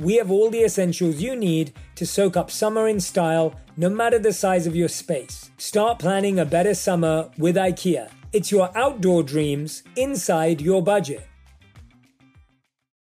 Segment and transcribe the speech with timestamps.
[0.00, 4.18] we have all the essentials you need to soak up summer in style, no matter
[4.18, 5.50] the size of your space.
[5.56, 8.10] Start planning a better summer with IKEA.
[8.32, 11.26] It's your outdoor dreams inside your budget.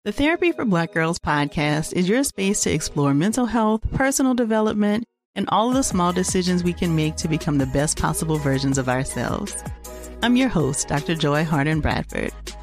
[0.05, 5.05] The Therapy for Black Girls podcast is your space to explore mental health, personal development,
[5.35, 8.89] and all the small decisions we can make to become the best possible versions of
[8.89, 9.55] ourselves.
[10.21, 11.15] I'm your host, Dr.
[11.15, 12.33] Joy Harden Bradford,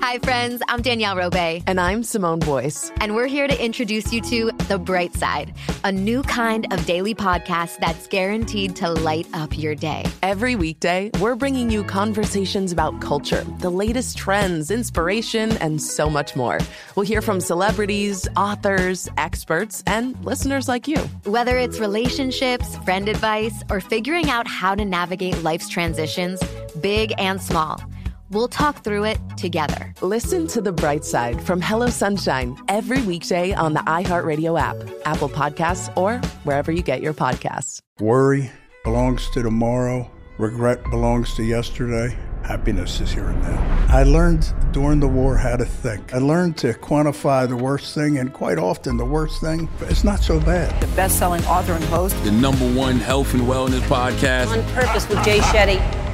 [0.00, 0.62] Hi, friends.
[0.68, 1.64] I'm Danielle Robay.
[1.66, 2.92] And I'm Simone Boyce.
[3.00, 7.16] And we're here to introduce you to The Bright Side, a new kind of daily
[7.16, 10.04] podcast that's guaranteed to light up your day.
[10.22, 16.36] Every weekday, we're bringing you conversations about culture, the latest trends, inspiration, and so much
[16.36, 16.60] more.
[16.94, 20.98] We'll hear from celebrities, authors, experts, and listeners like you.
[21.24, 26.40] Whether it's relationships, friend advice, or figuring out how to navigate life's transitions,
[26.80, 27.82] big and small.
[28.30, 29.94] We'll talk through it together.
[30.02, 34.76] Listen to The Bright Side from Hello Sunshine every weekday on the iHeartRadio app,
[35.06, 37.80] Apple Podcasts, or wherever you get your podcasts.
[38.00, 38.50] Worry
[38.84, 42.14] belongs to tomorrow, regret belongs to yesterday.
[42.42, 43.86] Happiness is here and now.
[43.88, 46.12] I learned during the war how to think.
[46.14, 50.20] I learned to quantify the worst thing, and quite often the worst thing, is not
[50.20, 50.80] so bad.
[50.82, 55.08] The best selling author and host, the number one health and wellness podcast, On Purpose
[55.08, 56.07] with Jay Shetty.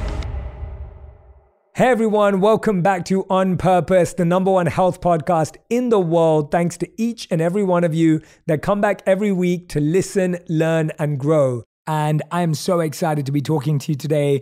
[1.77, 6.49] Hey everyone, welcome back to On Purpose, the number one health podcast in the world.
[6.49, 10.37] Thanks to each and every one of you that come back every week to listen,
[10.47, 11.63] learn, and grow.
[11.85, 14.41] And I'm so excited to be talking to you today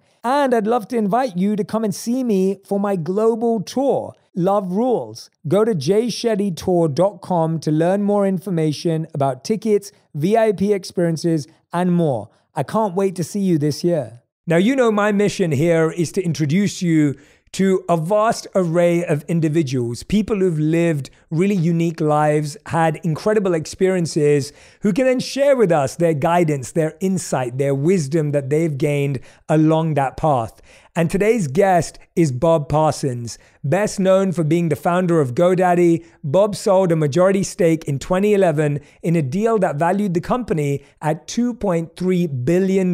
[0.23, 4.13] And I'd love to invite you to come and see me for my global tour,
[4.35, 5.31] Love Rules.
[5.47, 12.29] Go to jayshettytour.com to learn more information about tickets, VIP experiences, and more.
[12.53, 14.21] I can't wait to see you this year.
[14.45, 17.15] Now, you know, my mission here is to introduce you
[17.53, 24.53] to a vast array of individuals, people who've lived really unique lives, had incredible experiences,
[24.81, 29.19] who can then share with us their guidance, their insight, their wisdom that they've gained
[29.49, 30.61] along that path.
[30.95, 33.37] And today's guest is Bob Parsons.
[33.63, 38.79] Best known for being the founder of GoDaddy, Bob sold a majority stake in 2011
[39.01, 42.93] in a deal that valued the company at $2.3 billion.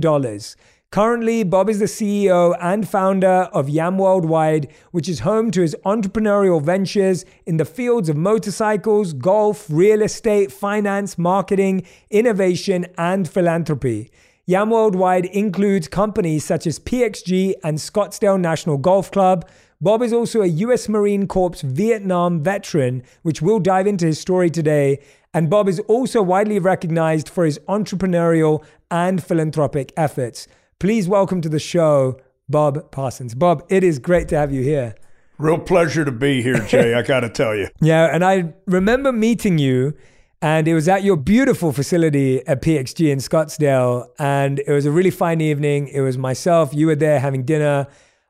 [0.90, 5.76] Currently, Bob is the CEO and founder of Yam Worldwide, which is home to his
[5.86, 14.10] entrepreneurial ventures in the fields of motorcycles, golf, real estate, finance, marketing, innovation, and philanthropy.
[14.46, 19.46] Yam Worldwide includes companies such as PXG and Scottsdale National Golf Club.
[19.82, 24.50] Bob is also a US Marine Corps Vietnam veteran, which we'll dive into his story
[24.50, 25.00] today.
[25.34, 30.48] And Bob is also widely recognized for his entrepreneurial and philanthropic efforts.
[30.80, 33.34] Please welcome to the show, Bob Parsons.
[33.34, 34.94] Bob, it is great to have you here.
[35.40, 36.94] Real pleasure to be here, Jay.
[36.94, 37.70] I got to tell you.
[37.82, 39.96] Yeah, and I remember meeting you,
[40.40, 44.06] and it was at your beautiful facility at PXG in Scottsdale.
[44.20, 45.88] And it was a really fine evening.
[45.88, 47.88] It was myself, you were there having dinner.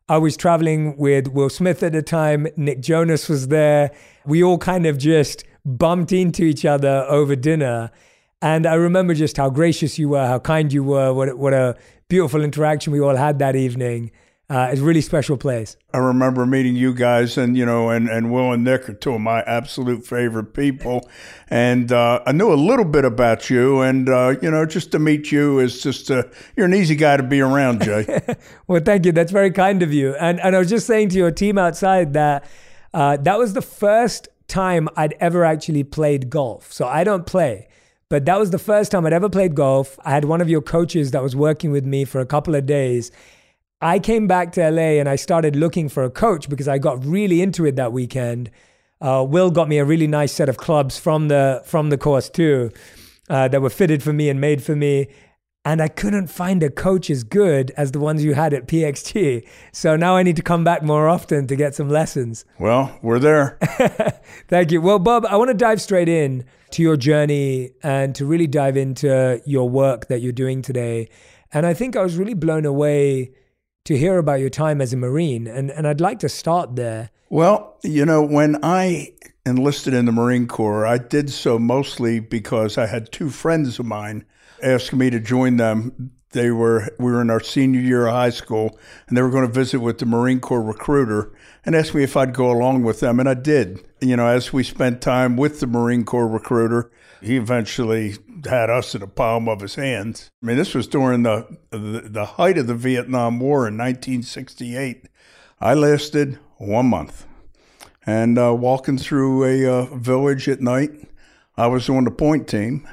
[0.07, 2.47] I was traveling with Will Smith at the time.
[2.55, 3.91] Nick Jonas was there.
[4.25, 7.91] We all kind of just bumped into each other over dinner.
[8.41, 11.75] And I remember just how gracious you were, how kind you were, what, what a
[12.09, 14.11] beautiful interaction we all had that evening.
[14.49, 15.75] Uh, it's a really special place.
[15.93, 19.13] I remember meeting you guys, and you know, and, and Will and Nick are two
[19.13, 21.09] of my absolute favorite people.
[21.49, 24.99] And uh, I knew a little bit about you, and uh, you know, just to
[24.99, 26.23] meet you is just uh,
[26.55, 28.21] you're an easy guy to be around, Jay.
[28.67, 29.11] well, thank you.
[29.11, 30.15] That's very kind of you.
[30.15, 32.45] And and I was just saying to your team outside that
[32.93, 36.71] uh, that was the first time I'd ever actually played golf.
[36.71, 37.67] So I don't play.
[38.09, 39.99] But that was the first time I'd ever played golf.
[40.05, 42.65] I had one of your coaches that was working with me for a couple of
[42.65, 43.11] days.
[43.81, 47.05] I came back to LA and I started looking for a coach because I got
[47.05, 48.49] really into it that weekend.
[49.01, 52.29] Uh, Will got me a really nice set of clubs from the from the course
[52.29, 52.71] too,
[53.29, 55.07] uh, that were fitted for me and made for me.
[55.67, 59.45] And I couldn't find a coach as good as the ones you had at PXG.
[59.73, 62.45] So now I need to come back more often to get some lessons.
[62.57, 63.57] Well, we're there.
[64.47, 64.79] Thank you.
[64.79, 68.77] Well, Bob, I want to dive straight in to your journey and to really dive
[68.77, 71.09] into your work that you're doing today.
[71.51, 73.33] And I think I was really blown away
[73.83, 75.47] to hear about your time as a Marine.
[75.47, 77.09] And, and I'd like to start there.
[77.29, 79.15] Well, you know, when I
[79.45, 83.85] enlisted in the Marine Corps, I did so mostly because I had two friends of
[83.85, 84.23] mine
[84.63, 86.11] ask me to join them.
[86.31, 88.77] They were we were in our senior year of high school,
[89.07, 91.33] and they were going to visit with the Marine Corps recruiter
[91.65, 93.85] and asked me if I'd go along with them, and I did.
[94.01, 98.15] You know, as we spent time with the Marine Corps recruiter, he eventually
[98.45, 100.29] had us in the palm of his hands.
[100.43, 105.07] I mean, this was during the the, the height of the Vietnam War in 1968.
[105.59, 107.25] I lasted one month,
[108.05, 110.91] and uh, walking through a uh, village at night,
[111.55, 112.87] I was on the point team,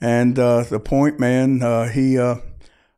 [0.00, 2.36] and uh, the point man uh, he uh,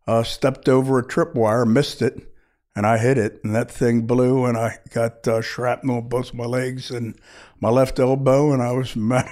[0.06, 2.32] uh, stepped over a tripwire, missed it,
[2.74, 6.44] and I hit it, and that thing blew, and I got shrapnel in both my
[6.44, 7.18] legs and
[7.60, 9.28] my left elbow, and I was met,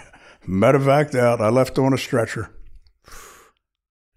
[0.46, 1.40] medevaced out.
[1.40, 2.50] I left on a stretcher.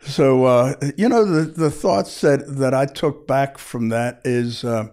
[0.05, 4.63] So uh, you know the the thoughts that that I took back from that is
[4.63, 4.89] uh,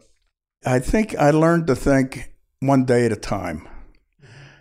[0.64, 3.68] I think I learned to think one day at a time,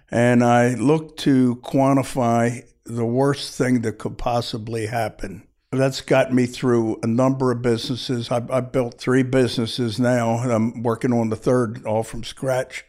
[0.10, 5.44] and I look to quantify the worst thing that could possibly happen.
[5.72, 8.32] That's got me through a number of businesses.
[8.32, 10.42] I, I built three businesses now.
[10.42, 12.86] And I'm working on the third, all from scratch.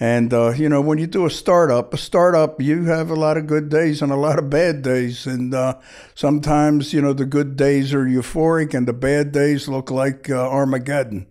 [0.00, 3.36] And, uh, you know, when you do a startup, a startup, you have a lot
[3.36, 5.26] of good days and a lot of bad days.
[5.26, 5.78] And uh,
[6.14, 10.48] sometimes, you know, the good days are euphoric and the bad days look like uh,
[10.48, 11.26] Armageddon.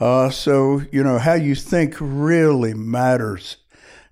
[0.00, 3.58] Uh, so, you know, how you think really matters.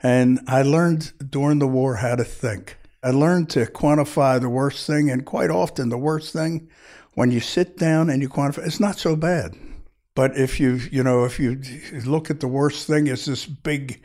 [0.00, 2.76] And I learned during the war how to think.
[3.02, 6.68] I learned to quantify the worst thing, and quite often the worst thing,
[7.14, 9.56] when you sit down and you quantify, it's not so bad.
[10.14, 11.60] But if you, you know, if you
[12.04, 14.02] look at the worst thing as this big,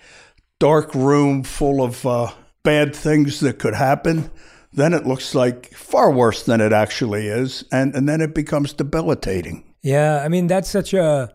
[0.60, 2.32] dark room full of uh,
[2.64, 4.32] bad things that could happen,
[4.74, 8.74] then it looks like far worse than it actually is, and and then it becomes
[8.74, 9.74] debilitating.
[9.82, 11.34] Yeah, I mean that's such a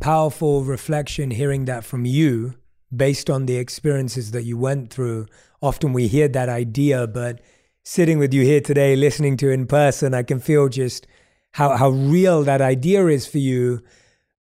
[0.00, 2.54] powerful reflection hearing that from you
[2.94, 5.26] based on the experiences that you went through.
[5.62, 7.40] Often we hear that idea, but
[7.82, 11.06] sitting with you here today, listening to in person, I can feel just
[11.52, 13.82] how, how real that idea is for you.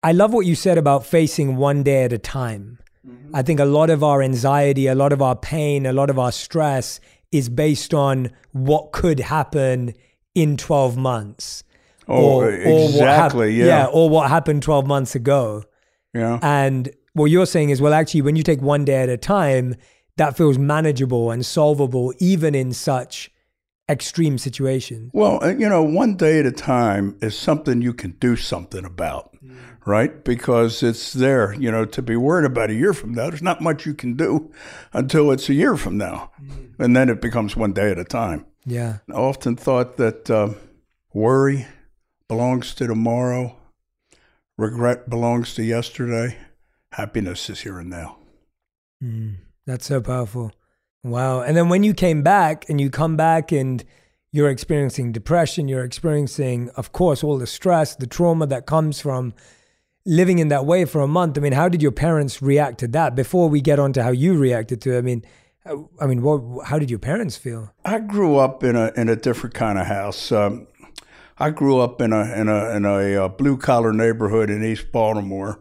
[0.02, 2.78] I love what you said about facing one day at a time.
[3.06, 3.34] Mm-hmm.
[3.34, 6.18] I think a lot of our anxiety, a lot of our pain, a lot of
[6.18, 7.00] our stress
[7.32, 9.94] is based on what could happen
[10.34, 11.64] in 12 months.
[12.06, 13.46] Oh, or, exactly.
[13.46, 13.66] Or yeah.
[13.66, 13.86] yeah.
[13.86, 15.64] Or what happened 12 months ago.
[16.14, 16.38] Yeah.
[16.42, 19.74] And what you're saying is, well, actually, when you take one day at a time,
[20.18, 23.30] that feels manageable and solvable, even in such
[23.88, 25.10] extreme situations.
[25.14, 28.84] Well, uh, you know, one day at a time is something you can do something
[28.84, 29.56] about, mm.
[29.86, 30.22] right?
[30.22, 33.62] Because it's there, you know, to be worried about a year from now, there's not
[33.62, 34.52] much you can do
[34.92, 36.30] until it's a year from now.
[36.42, 36.78] Mm.
[36.78, 38.44] And then it becomes one day at a time.
[38.66, 38.98] Yeah.
[39.08, 40.50] I often thought that uh,
[41.14, 41.66] worry
[42.28, 43.56] belongs to tomorrow,
[44.58, 46.36] regret belongs to yesterday,
[46.92, 48.18] happiness is here and now.
[49.02, 49.36] Mm,
[49.68, 50.50] that's so powerful.
[51.04, 51.42] Wow.
[51.42, 53.84] And then when you came back and you come back and
[54.32, 59.34] you're experiencing depression, you're experiencing, of course, all the stress, the trauma that comes from
[60.06, 61.36] living in that way for a month.
[61.36, 63.14] I mean, how did your parents react to that?
[63.14, 65.22] Before we get on to how you reacted to it, I mean,
[66.00, 67.74] I mean, what, how did your parents feel?
[67.84, 70.32] I grew up in a in a different kind of house.
[70.32, 70.66] Um,
[71.38, 74.92] I grew up in a in a in a, a blue collar neighborhood in East
[74.92, 75.60] Baltimore,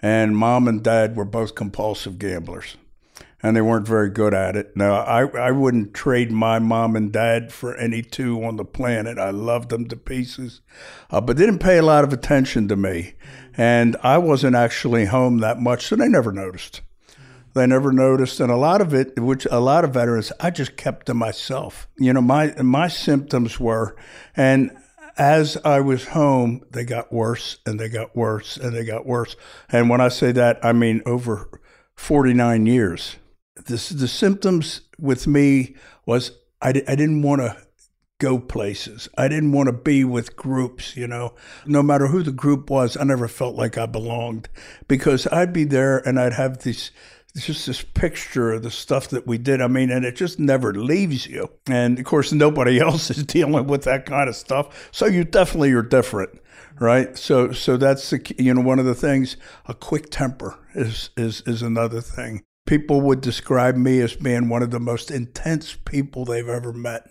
[0.00, 2.76] and mom and dad were both compulsive gamblers,
[3.42, 4.76] and they weren't very good at it.
[4.76, 9.18] Now I I wouldn't trade my mom and dad for any two on the planet.
[9.18, 10.60] I loved them to pieces,
[11.10, 13.14] uh, but they didn't pay a lot of attention to me,
[13.56, 16.82] and I wasn't actually home that much, so they never noticed.
[17.52, 20.76] They never noticed, and a lot of it, which a lot of veterans, I just
[20.76, 21.88] kept to myself.
[21.98, 23.96] You know, my my symptoms were,
[24.36, 24.70] and
[25.16, 29.36] as I was home, they got worse and they got worse and they got worse.
[29.68, 31.50] And when I say that, I mean over
[31.94, 33.16] 49 years.
[33.66, 35.76] This, the symptoms with me
[36.06, 37.56] was I, I didn't want to
[38.20, 39.08] go places.
[39.16, 41.34] I didn't want to be with groups, you know.
[41.66, 44.48] No matter who the group was, I never felt like I belonged
[44.86, 46.92] because I'd be there and I'd have this
[47.36, 49.60] just this picture of the stuff that we did.
[49.60, 51.50] I mean, and it just never leaves you.
[51.68, 54.88] And of course, nobody else is dealing with that kind of stuff.
[54.92, 56.40] So you definitely are different,
[56.78, 57.16] right?
[57.16, 59.36] So, so that's the you know one of the things.
[59.66, 62.42] A quick temper is is is another thing.
[62.66, 67.08] People would describe me as being one of the most intense people they've ever met.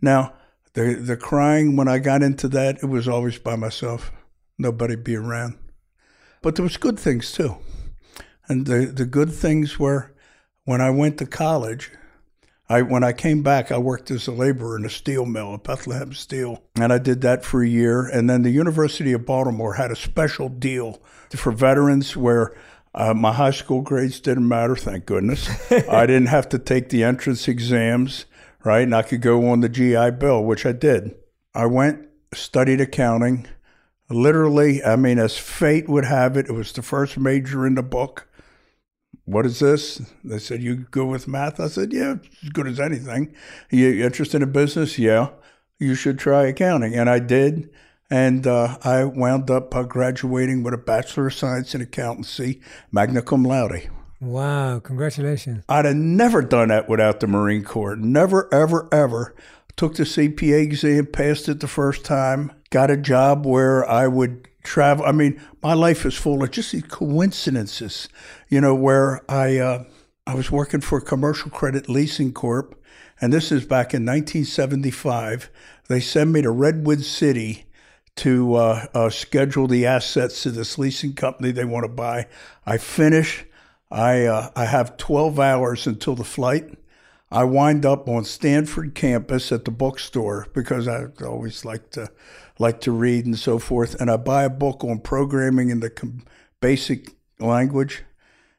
[0.00, 0.34] Now,
[0.74, 4.12] the the crying when I got into that, it was always by myself.
[4.58, 5.58] Nobody be around.
[6.40, 7.56] But there was good things too.
[8.48, 10.12] And the, the good things were
[10.64, 11.90] when I went to college,
[12.68, 15.64] I when I came back, I worked as a laborer in a steel mill at
[15.64, 18.06] Bethlehem Steel, and I did that for a year.
[18.06, 22.54] And then the University of Baltimore had a special deal for veterans where
[22.94, 25.48] uh, my high school grades didn't matter, thank goodness.
[25.88, 28.26] I didn't have to take the entrance exams,
[28.64, 28.82] right?
[28.82, 31.14] And I could go on the GI Bill, which I did.
[31.54, 33.46] I went, studied accounting.
[34.10, 37.82] Literally, I mean, as fate would have it, it was the first major in the
[37.82, 38.28] book
[39.24, 40.02] what is this?
[40.24, 41.60] They said, you good with math?
[41.60, 43.34] I said, yeah, as good as anything.
[43.70, 44.98] You interested in business?
[44.98, 45.30] Yeah.
[45.78, 46.94] You should try accounting.
[46.94, 47.70] And I did.
[48.12, 53.22] And uh, I wound up uh, graduating with a Bachelor of Science in Accountancy, magna
[53.22, 53.88] cum laude.
[54.20, 55.64] Wow, congratulations.
[55.66, 57.96] I'd have never done that without the Marine Corps.
[57.96, 59.34] Never, ever, ever.
[59.76, 64.46] Took the CPA exam, passed it the first time, got a job where I would
[64.62, 65.06] travel.
[65.06, 68.10] I mean, my life is full of just these coincidences,
[68.50, 69.84] you know, where I uh,
[70.26, 72.78] I was working for Commercial Credit Leasing Corp,
[73.22, 75.48] and this is back in 1975.
[75.88, 77.64] They send me to Redwood City
[78.16, 82.26] to uh, uh, schedule the assets to this leasing company they want to buy.
[82.66, 83.44] I finish.
[83.90, 86.78] I uh, I have 12 hours until the flight.
[87.30, 92.10] I wind up on Stanford campus at the bookstore because I always like to
[92.58, 93.98] like to read and so forth.
[94.00, 96.24] And I buy a book on programming in the com-
[96.60, 98.04] basic language.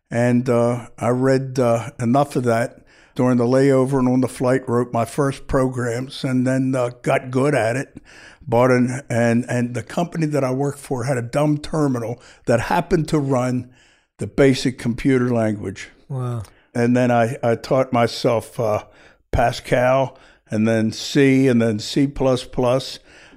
[0.09, 2.82] And uh, I read uh, enough of that
[3.15, 7.31] during the layover and on the flight, wrote my first programs, and then uh, got
[7.31, 7.97] good at it.
[8.41, 12.59] Bought an, and, and the company that I worked for had a dumb terminal that
[12.59, 13.71] happened to run
[14.17, 15.89] the basic computer language.
[16.09, 16.43] Wow.
[16.73, 18.85] And then I, I taught myself uh,
[19.31, 20.17] Pascal
[20.49, 22.07] and then C and then C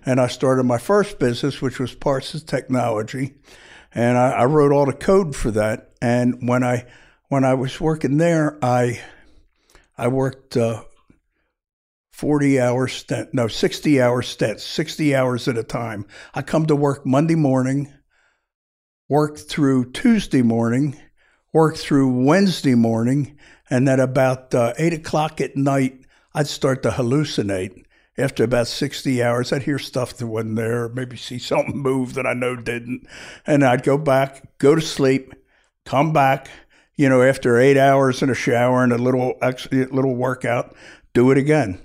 [0.07, 3.35] and I started my first business, which was Parsons Technology,
[3.93, 5.91] and I, I wrote all the code for that.
[6.01, 6.87] And when I
[7.29, 9.01] when I was working there, I
[9.99, 10.85] I worked uh,
[12.13, 16.07] forty hours stint, no sixty hour stints, sixty hours at a time.
[16.35, 17.93] I come to work Monday morning,
[19.09, 20.97] work through Tuesday morning,
[21.53, 23.39] work through Wednesday morning,
[23.71, 26.01] and then about uh, eight o'clock at night,
[26.35, 27.87] I'd start to hallucinate
[28.19, 32.27] after about 60 hours, I'd hear stuff that wasn't there, maybe see something move that
[32.27, 33.07] I know didn't.
[33.47, 35.35] And I'd go back, go to sleep,
[35.85, 36.49] come back,
[36.97, 39.39] you know, after eight hours in a shower and a little,
[39.73, 40.75] little workout,
[41.13, 41.81] do it again.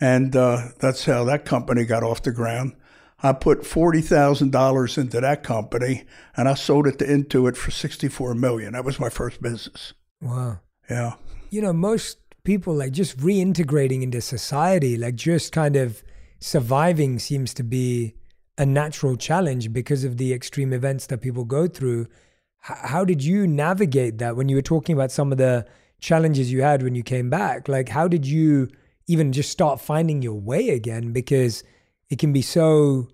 [0.00, 2.74] And uh, that's how that company got off the ground.
[3.22, 6.04] I put $40,000 into that company
[6.36, 8.72] and I sold it to Intuit for 64 million.
[8.72, 9.94] That was my first business.
[10.20, 10.58] Wow.
[10.90, 11.14] Yeah.
[11.50, 16.02] You know, most people like just reintegrating into society, like just kind of
[16.40, 18.14] surviving seems to be
[18.58, 22.08] a natural challenge because of the extreme events that people go through.
[22.62, 25.66] How did you navigate that when you were talking about some of the
[25.98, 27.66] challenges you had when you came back?
[27.66, 28.68] Like, how did you
[29.08, 31.12] even just start finding your way again?
[31.12, 31.64] Because
[32.08, 33.08] it can be so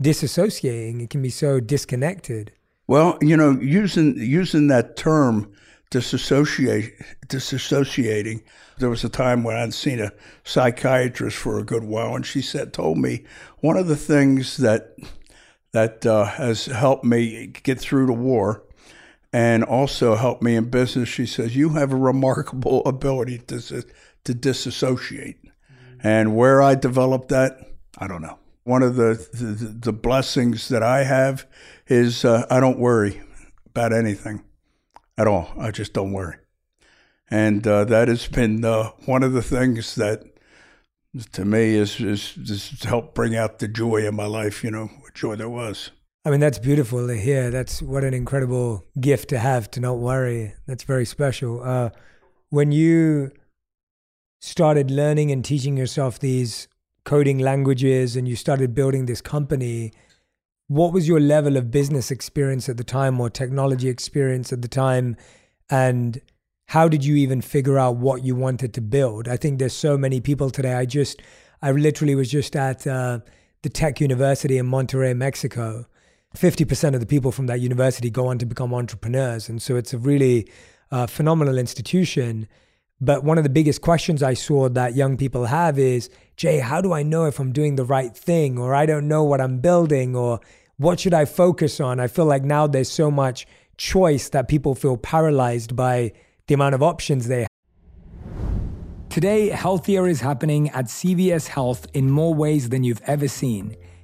[0.00, 2.52] disassociating, it can be so disconnected.
[2.86, 5.52] Well, you know, using using that term
[5.90, 6.94] disassociate,
[7.26, 8.44] disassociating.
[8.78, 10.12] There was a time when I'd seen a
[10.44, 13.24] psychiatrist for a good while, and she said, told me
[13.58, 14.94] one of the things that
[15.72, 18.62] that uh, has helped me get through the war
[19.32, 21.08] and also helped me in business.
[21.08, 23.84] She says, You have a remarkable ability to,
[24.24, 25.42] to disassociate.
[25.42, 26.06] Mm-hmm.
[26.06, 27.58] And where I developed that,
[27.98, 28.38] I don't know.
[28.64, 31.46] One of the, the, the blessings that I have
[31.86, 33.20] is uh, I don't worry
[33.66, 34.44] about anything
[35.18, 35.52] at all.
[35.58, 36.36] I just don't worry.
[37.30, 40.22] And uh, that has been uh, one of the things that,
[41.32, 44.86] to me, is, is, is helped bring out the joy in my life, you know,
[45.00, 45.90] what joy there was.
[46.24, 47.50] I mean, that's beautiful to hear.
[47.50, 50.54] That's what an incredible gift to have to not worry.
[50.66, 51.62] That's very special.
[51.62, 51.90] Uh,
[52.50, 53.32] when you
[54.40, 56.68] started learning and teaching yourself these
[57.04, 59.92] coding languages and you started building this company,
[60.68, 64.68] what was your level of business experience at the time or technology experience at the
[64.68, 65.16] time
[65.68, 66.20] and
[66.68, 69.98] how did you even figure out what you wanted to build i think there's so
[69.98, 71.20] many people today i just
[71.60, 73.18] i literally was just at uh,
[73.62, 75.84] the tech university in monterrey mexico
[76.34, 79.92] 50% of the people from that university go on to become entrepreneurs and so it's
[79.92, 80.48] a really
[80.92, 82.46] a phenomenal institution.
[83.00, 86.80] But one of the biggest questions I saw that young people have is, Jay, how
[86.80, 88.58] do I know if I'm doing the right thing?
[88.58, 90.14] Or I don't know what I'm building?
[90.14, 90.38] Or
[90.76, 91.98] what should I focus on?
[91.98, 93.46] I feel like now there's so much
[93.76, 96.12] choice that people feel paralyzed by
[96.46, 97.48] the amount of options they have.
[99.08, 103.76] Today, healthier is happening at CVS Health in more ways than you've ever seen.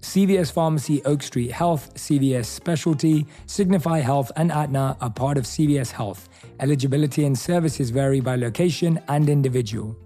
[0.00, 5.90] CVS Pharmacy, Oak Street Health, CVS Specialty, Signify Health, and Aetna are part of CVS
[5.90, 6.28] Health.
[6.58, 9.96] Eligibility and services vary by location and individual.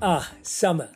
[0.00, 0.95] Ah, summer.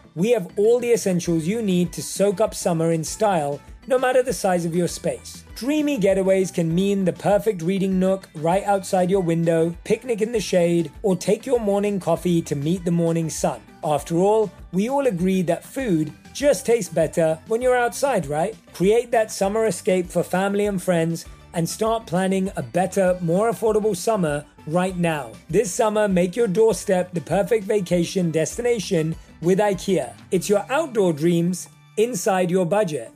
[0.15, 4.21] we have all the essentials you need to soak up summer in style, no matter
[4.21, 5.43] the size of your space.
[5.55, 10.39] Dreamy getaways can mean the perfect reading nook right outside your window, picnic in the
[10.39, 13.61] shade, or take your morning coffee to meet the morning sun.
[13.83, 18.55] After all, we all agree that food just tastes better when you're outside, right?
[18.73, 23.95] Create that summer escape for family and friends and start planning a better, more affordable
[23.95, 25.31] summer right now.
[25.49, 30.13] This summer, make your doorstep the perfect vacation destination with IKEA.
[30.31, 31.67] It's your outdoor dreams
[31.97, 33.11] inside your budget.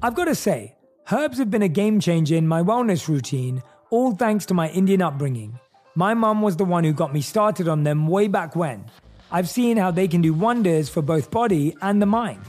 [0.00, 0.74] I've got to say,
[1.10, 5.02] herbs have been a game changer in my wellness routine, all thanks to my Indian
[5.02, 5.58] upbringing.
[5.94, 8.86] My mum was the one who got me started on them way back when.
[9.30, 12.42] I've seen how they can do wonders for both body and the mind.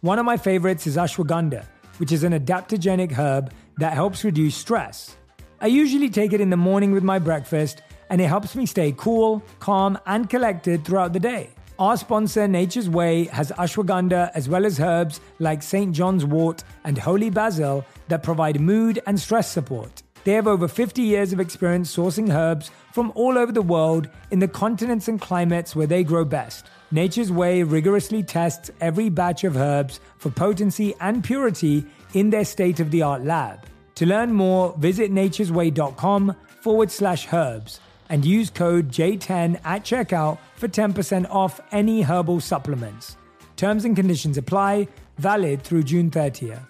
[0.00, 1.64] One of my favorites is ashwagandha,
[1.98, 5.16] which is an adaptogenic herb that helps reduce stress.
[5.60, 8.92] I usually take it in the morning with my breakfast and it helps me stay
[8.96, 11.50] cool, calm, and collected throughout the day.
[11.78, 15.94] Our sponsor, Nature's Way, has ashwagandha as well as herbs like St.
[15.94, 20.02] John's wort and holy basil that provide mood and stress support.
[20.24, 24.40] They have over 50 years of experience sourcing herbs from all over the world in
[24.40, 26.66] the continents and climates where they grow best.
[26.90, 32.80] Nature's Way rigorously tests every batch of herbs for potency and purity in their state
[32.80, 33.64] of the art lab.
[33.94, 40.68] To learn more, visit nature'sway.com forward slash herbs and use code J10 at checkout for
[40.68, 43.16] 10% off any herbal supplements.
[43.56, 46.66] Terms and conditions apply, valid through June 30th.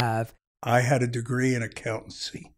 [0.00, 2.52] Have I had a degree in accountancy.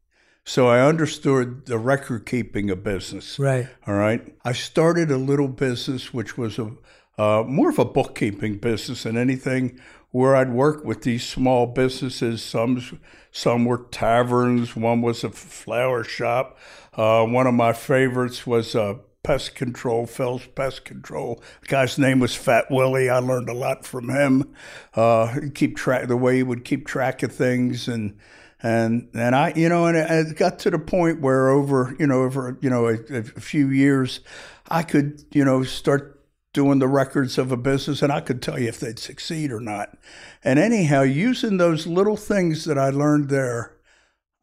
[0.45, 3.39] So I understood the record keeping of business.
[3.39, 3.69] Right.
[3.87, 4.35] All right.
[4.45, 6.73] I started a little business which was a
[7.19, 9.79] uh, more of a bookkeeping business than anything
[10.11, 12.43] where I'd work with these small businesses.
[12.43, 16.59] Some some were taverns, one was a flower shop.
[16.95, 21.43] Uh, one of my favorites was uh, pest control, Phil's Pest Control.
[21.63, 23.09] The guy's name was Fat Willie.
[23.09, 24.53] I learned a lot from him.
[24.95, 28.17] Uh, keep track the way he would keep track of things and.
[28.63, 32.25] And and I, you know, and it got to the point where over, you know,
[32.25, 34.21] over, you know, a, a few years,
[34.69, 36.20] I could, you know, start
[36.53, 39.61] doing the records of a business and I could tell you if they'd succeed or
[39.61, 39.97] not.
[40.43, 43.77] And anyhow, using those little things that I learned there,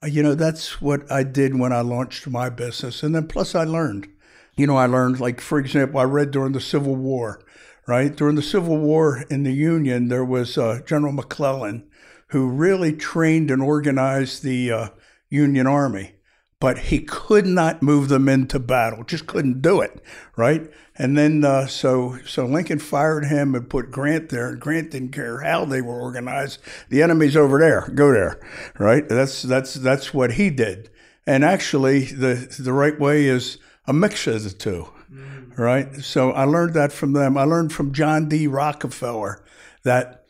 [0.03, 3.03] you know, that's what I did when I launched my business.
[3.03, 4.07] And then plus I learned,
[4.55, 7.43] you know, I learned, like, for example, I read during the Civil War,
[7.87, 8.15] right?
[8.15, 11.89] During the Civil War in the Union, there was uh, General McClellan
[12.29, 14.89] who really trained and organized the uh,
[15.29, 16.16] Union Army
[16.59, 20.01] but he could not move them into battle, just couldn't do it,
[20.35, 20.71] right?
[20.95, 25.11] And then uh, so so Lincoln fired him and put Grant there, and Grant didn't
[25.11, 26.59] care how they were organized.
[26.89, 28.39] The enemy's over there, go there,
[28.79, 29.07] right?
[29.07, 30.89] That's that's that's what he did.
[31.27, 35.55] And actually, the the right way is a mixture of the two, mm.
[35.57, 35.95] right?
[35.97, 37.37] So I learned that from them.
[37.37, 38.47] I learned from John D.
[38.47, 39.43] Rockefeller
[39.83, 40.23] that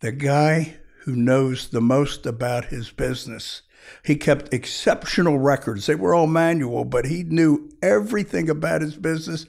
[0.00, 3.62] the guy who knows the most about his business
[4.04, 5.86] he kept exceptional records.
[5.86, 9.46] They were all manual, but he knew everything about his business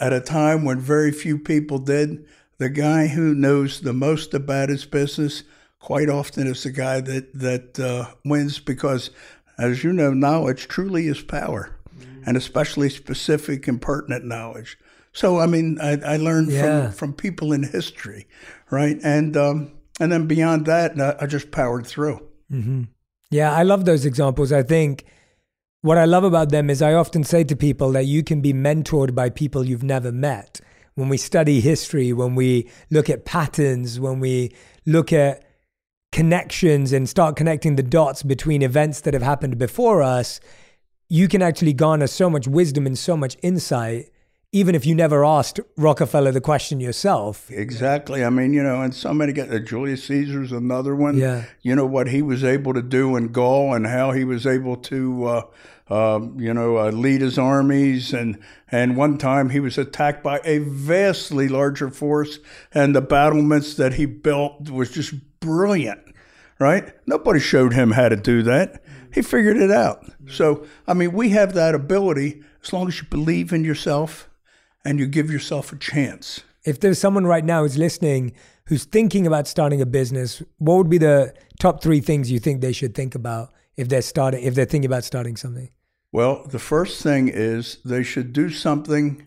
[0.00, 2.24] at a time when very few people did.
[2.58, 5.42] The guy who knows the most about his business
[5.80, 9.10] quite often is the guy that that uh, wins because,
[9.58, 11.76] as you know, knowledge truly is power,
[12.24, 14.78] and especially specific and pertinent knowledge.
[15.12, 16.90] So I mean, I, I learned Yeah.
[16.90, 18.26] from from people in history,
[18.70, 18.96] right?
[19.02, 22.20] And um, and then beyond that, I, I just powered through.
[23.32, 24.52] Yeah, I love those examples.
[24.52, 25.06] I think
[25.80, 28.52] what I love about them is I often say to people that you can be
[28.52, 30.60] mentored by people you've never met.
[30.96, 35.46] When we study history, when we look at patterns, when we look at
[36.12, 40.38] connections and start connecting the dots between events that have happened before us,
[41.08, 44.10] you can actually garner so much wisdom and so much insight,
[44.54, 47.50] even if you never asked Rockefeller the question yourself.
[47.50, 48.22] Exactly.
[48.22, 51.16] I mean, you know, and so many get uh, Julius Caesar's another one.
[51.16, 51.44] Yeah.
[51.62, 54.76] You know what he was able to do in Gaul and how he was able
[54.76, 55.42] to, uh,
[55.88, 58.12] uh, you know, uh, lead his armies.
[58.12, 58.38] And
[58.70, 62.38] and one time he was attacked by a vastly larger force,
[62.74, 66.00] and the battlements that he built was just brilliant.
[66.58, 66.92] Right?
[67.06, 68.84] Nobody showed him how to do that.
[69.12, 70.06] He figured it out.
[70.28, 74.28] So, I mean, we have that ability as long as you believe in yourself
[74.84, 76.42] and you give yourself a chance.
[76.64, 78.32] if there's someone right now who's listening
[78.66, 82.60] who's thinking about starting a business, what would be the top three things you think
[82.60, 85.70] they should think about if they're starting if they're thinking about starting something?
[86.12, 89.26] Well, the first thing is they should do something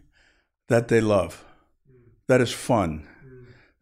[0.68, 1.44] that they love,
[2.28, 3.08] that is fun,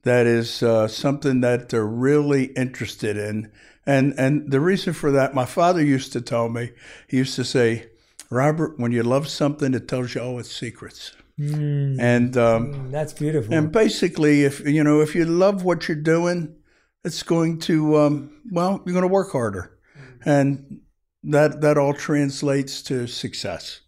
[0.03, 3.51] that is uh, something that they're really interested in.
[3.85, 6.71] And and the reason for that, my father used to tell me,
[7.07, 7.89] he used to say,
[8.29, 11.13] Robert, when you love something, it tells you all its secrets.
[11.37, 13.53] And um, That's beautiful.
[13.53, 16.55] and basically, if you know, if you love what you're doing,
[17.03, 19.77] it's going to um, well, you're going to work harder,
[20.25, 20.81] and
[21.23, 23.81] that that all translates to success.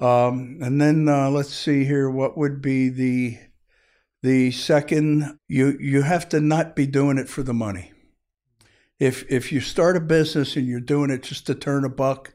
[0.00, 3.38] Um, and then uh, let's see here, what would be the
[4.22, 5.38] the second?
[5.48, 7.92] You you have to not be doing it for the money.
[8.98, 12.34] If if you start a business and you're doing it just to turn a buck,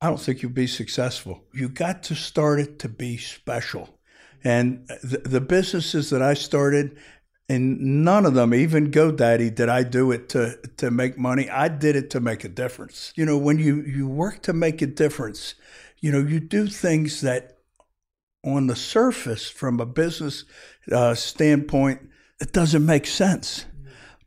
[0.00, 1.44] I don't think you'll be successful.
[1.52, 3.98] You got to start it to be special.
[4.42, 6.96] And the, the businesses that I started,
[7.48, 11.50] and none of them, even GoDaddy, did I do it to to make money.
[11.50, 13.12] I did it to make a difference.
[13.16, 15.54] You know, when you you work to make a difference,
[16.00, 17.58] you know, you do things that
[18.42, 20.44] on the surface, from a business
[20.90, 22.00] uh, standpoint,
[22.40, 23.66] it doesn't make sense.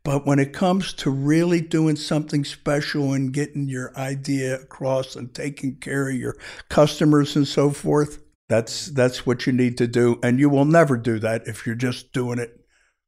[0.04, 5.34] But when it comes to really doing something special and getting your idea across and
[5.34, 6.36] taking care of your
[6.70, 10.20] customers and so forth, that's that's what you need to do.
[10.22, 12.66] And you will never do that if you're just doing it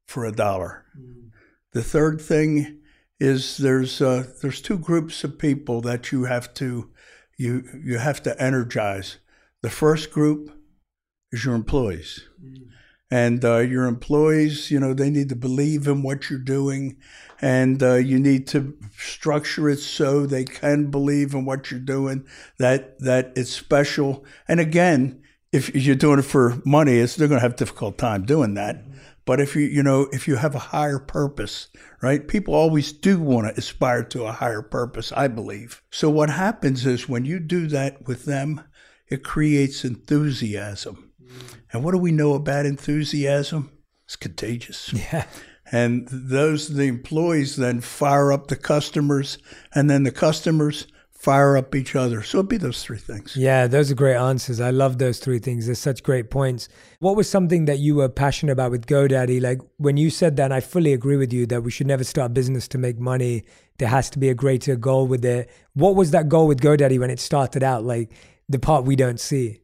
[0.08, 0.86] for a dollar.
[1.73, 2.81] The third thing
[3.19, 6.91] is there's uh, there's two groups of people that you have to
[7.38, 9.17] you you have to energize.
[9.62, 10.51] The first group
[11.31, 12.23] is your employees.
[13.12, 16.98] And uh, your employees, you know, they need to believe in what you're doing,
[17.39, 22.26] and uh, you need to structure it so they can believe in what you're doing.
[22.58, 24.26] That that it's special.
[24.48, 27.98] And again, if you're doing it for money, it's they're going to have a difficult
[28.00, 28.84] time doing that.
[29.26, 31.68] But if you you know if you have a higher purpose,
[32.02, 32.28] right?
[32.28, 35.12] People always do want to aspire to a higher purpose.
[35.12, 35.84] I believe.
[35.91, 38.63] So what happens is when you do that with them,
[39.08, 41.12] it creates enthusiasm.
[41.72, 43.72] And what do we know about enthusiasm?
[44.06, 44.94] It's contagious.
[44.94, 45.26] yeah.
[45.72, 49.40] And those the employees then fire up the customers,
[49.74, 50.86] and then the customers
[51.26, 52.22] fire up each other.
[52.22, 53.36] So it'd be those three things.
[53.36, 54.62] Yeah, those are great answers.
[54.62, 55.66] I love those three things.
[55.66, 56.70] They're such great points.
[57.00, 59.42] What was something that you were passionate about with GoDaddy?
[59.42, 62.36] Like when you said that, I fully agree with you that we should never start
[62.36, 63.44] business to make money.
[63.80, 65.50] There has to be a greater goal with it.
[65.74, 67.84] What was that goal with GoDaddy when it started out?
[67.84, 68.12] Like
[68.48, 69.62] the part we don't see.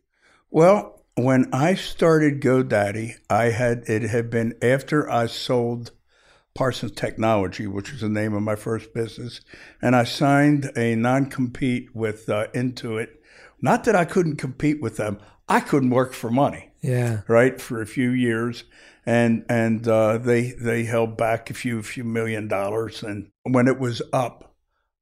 [0.50, 5.92] Well, when I started GoDaddy, I had it had been after I sold
[6.54, 9.42] Parsons Technology, which was the name of my first business,
[9.82, 13.10] and I signed a non-compete with uh, Intuit.
[13.62, 16.72] Not that I couldn't compete with them, I couldn't work for money.
[16.82, 17.22] Yeah.
[17.28, 18.64] right for a few years
[19.06, 23.80] and and uh, they they held back a few few million dollars and when it
[23.80, 24.56] was up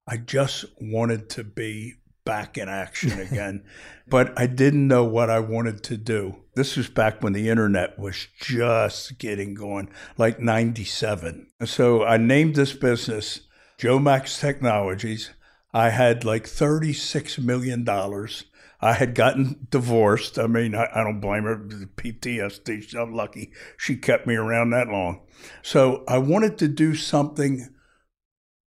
[0.08, 1.94] i just wanted to be
[2.26, 3.64] back in action again
[4.08, 7.98] but i didn't know what i wanted to do this was back when the internet
[7.98, 13.42] was just getting going like 97 so i named this business
[13.78, 15.32] jomax technologies
[15.74, 18.46] i had like 36 million dollars
[18.82, 20.40] I had gotten divorced.
[20.40, 21.58] I mean, I, I don't blame her.
[21.58, 22.84] PTSD.
[22.84, 25.22] She's lucky she kept me around that long.
[25.62, 27.68] So I wanted to do something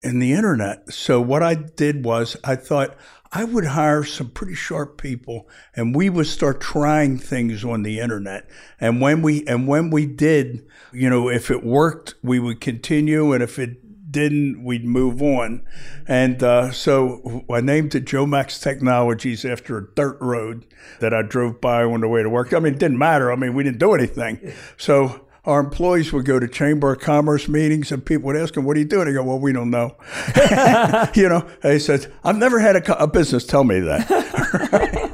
[0.03, 0.91] in the internet.
[0.91, 2.97] So what I did was I thought
[3.33, 7.99] I would hire some pretty sharp people and we would start trying things on the
[7.99, 8.49] internet.
[8.79, 13.31] And when we and when we did, you know, if it worked, we would continue
[13.31, 15.63] and if it didn't, we'd move on.
[16.05, 20.65] And uh, so I named it Jomax Technologies after a dirt road
[20.99, 22.53] that I drove by on the way to work.
[22.53, 23.31] I mean, it didn't matter.
[23.31, 24.53] I mean, we didn't do anything.
[24.75, 28.65] So our employees would go to Chamber of Commerce meetings and people would ask them,
[28.65, 29.05] What are you doing?
[29.05, 29.95] They go, Well, we don't know.
[31.15, 35.11] you know, they said, I've never had a, a business tell me that.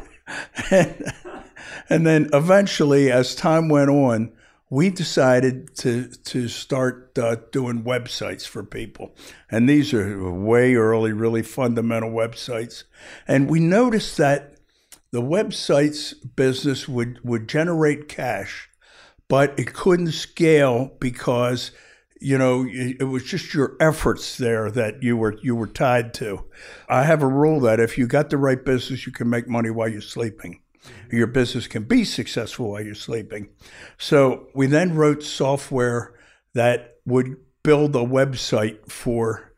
[0.71, 1.13] and,
[1.89, 4.31] and then eventually, as time went on,
[4.69, 9.15] we decided to to start uh, doing websites for people,
[9.49, 12.83] and these are way early, really fundamental websites.
[13.27, 14.57] And we noticed that
[15.11, 18.69] the websites business would would generate cash,
[19.29, 21.71] but it couldn't scale because
[22.19, 26.45] you know it was just your efforts there that you were you were tied to.
[26.89, 29.69] I have a rule that if you got the right business, you can make money
[29.69, 30.61] while you're sleeping
[31.11, 33.49] your business can be successful while you're sleeping.
[33.97, 36.13] So we then wrote software
[36.53, 39.53] that would build a website for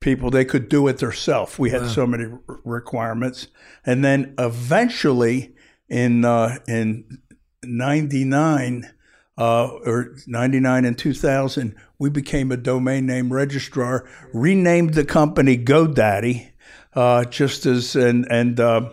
[0.00, 0.30] people.
[0.30, 1.58] They could do it themselves.
[1.58, 1.88] We had wow.
[1.88, 2.26] so many
[2.64, 3.48] requirements,
[3.84, 5.54] and then eventually
[5.88, 7.18] in uh, in
[7.62, 8.90] '99
[9.36, 16.50] uh, or '99 and 2000, we became a domain name registrar, renamed the company GoDaddy,
[16.94, 18.90] uh, just as and and uh,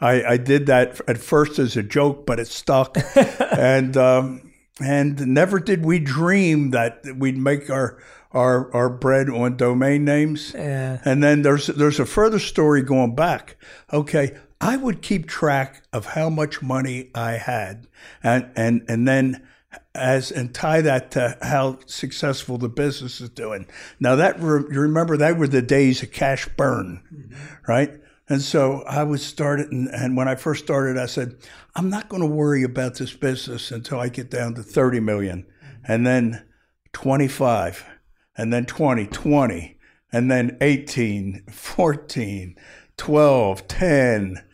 [0.00, 2.96] I, I did that at first as a joke, but it stuck.
[3.16, 7.98] and um, and never did we dream that we'd make our
[8.32, 10.52] our our bread on domain names.
[10.54, 11.00] Yeah.
[11.04, 13.56] And then there's there's a further story going back.
[13.92, 17.86] Okay, I would keep track of how much money I had,
[18.22, 19.46] and and and then
[19.94, 23.66] as and tie that to how successful the business is doing.
[24.00, 27.34] Now that re, you remember that were the days of cash burn, mm-hmm.
[27.68, 28.00] right?
[28.28, 31.36] And so I was started, and, and when I first started, I said,
[31.74, 35.46] I'm not going to worry about this business until I get down to 30 million,
[35.86, 36.46] and then
[36.94, 37.84] 25,
[38.36, 39.78] and then 20, 20,
[40.10, 42.56] and then 18, 14,
[42.96, 44.44] 12, 10,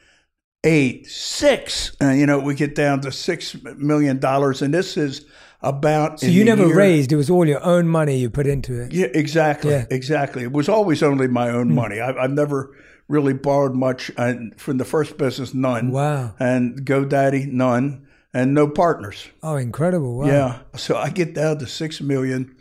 [0.65, 1.97] eight, six.
[2.01, 5.27] And, you know, we get down to $6 million, and this is
[5.63, 6.21] about.
[6.21, 8.93] So you never year, raised; it was all your own money you put into it.
[8.93, 9.87] Yeah, exactly, yeah.
[9.91, 10.43] exactly.
[10.43, 11.75] It was always only my own mm.
[11.75, 12.01] money.
[12.01, 12.75] I, I've never
[13.09, 15.91] really borrowed much and from the first business, none.
[15.91, 16.35] Wow.
[16.39, 18.07] And GoDaddy, none.
[18.33, 19.27] And no partners.
[19.43, 20.19] Oh, incredible.
[20.19, 20.27] Wow.
[20.27, 20.59] Yeah.
[20.77, 22.55] So I get down to six million.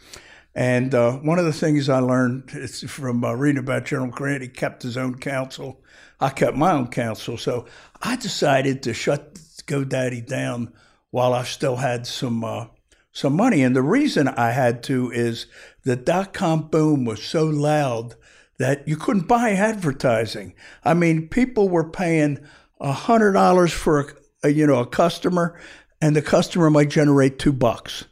[0.55, 4.41] And uh, one of the things I learned is from uh, reading about General Grant,
[4.41, 5.79] he kept his own counsel.
[6.19, 7.37] I kept my own counsel.
[7.37, 7.65] So
[8.01, 9.35] I decided to shut
[9.67, 10.73] GoDaddy down
[11.11, 12.65] while I still had some uh,
[13.11, 13.63] some money.
[13.63, 15.47] And the reason I had to is
[15.83, 18.15] the dot com boom was so loud
[18.57, 20.53] that you couldn't buy advertising.
[20.83, 22.39] I mean, people were paying
[22.79, 25.59] a hundred dollars for a, a, you know a customer,
[26.01, 28.05] and the customer might generate two bucks.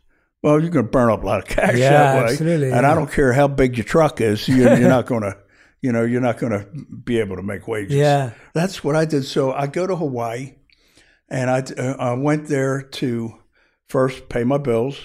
[0.43, 2.32] Well, you're going to burn up a lot of cash yeah, that way.
[2.32, 2.91] Absolutely, and yeah.
[2.91, 5.36] I don't care how big your truck is, you're, you're not going to,
[5.82, 6.68] you know, you're not going to
[7.04, 7.96] be able to make wages.
[7.96, 9.26] Yeah, that's what I did.
[9.26, 10.56] So I go to Hawaii,
[11.30, 13.34] and I, uh, I went there to
[13.88, 15.00] first pay my bills,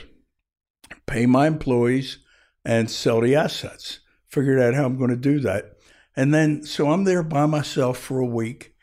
[1.06, 2.18] pay my employees,
[2.64, 4.00] and sell the assets
[4.32, 5.76] figured out how I'm going to do that.
[6.16, 8.74] And then, so I'm there by myself for a week.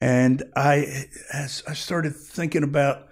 [0.00, 3.07] And I, as I started thinking about,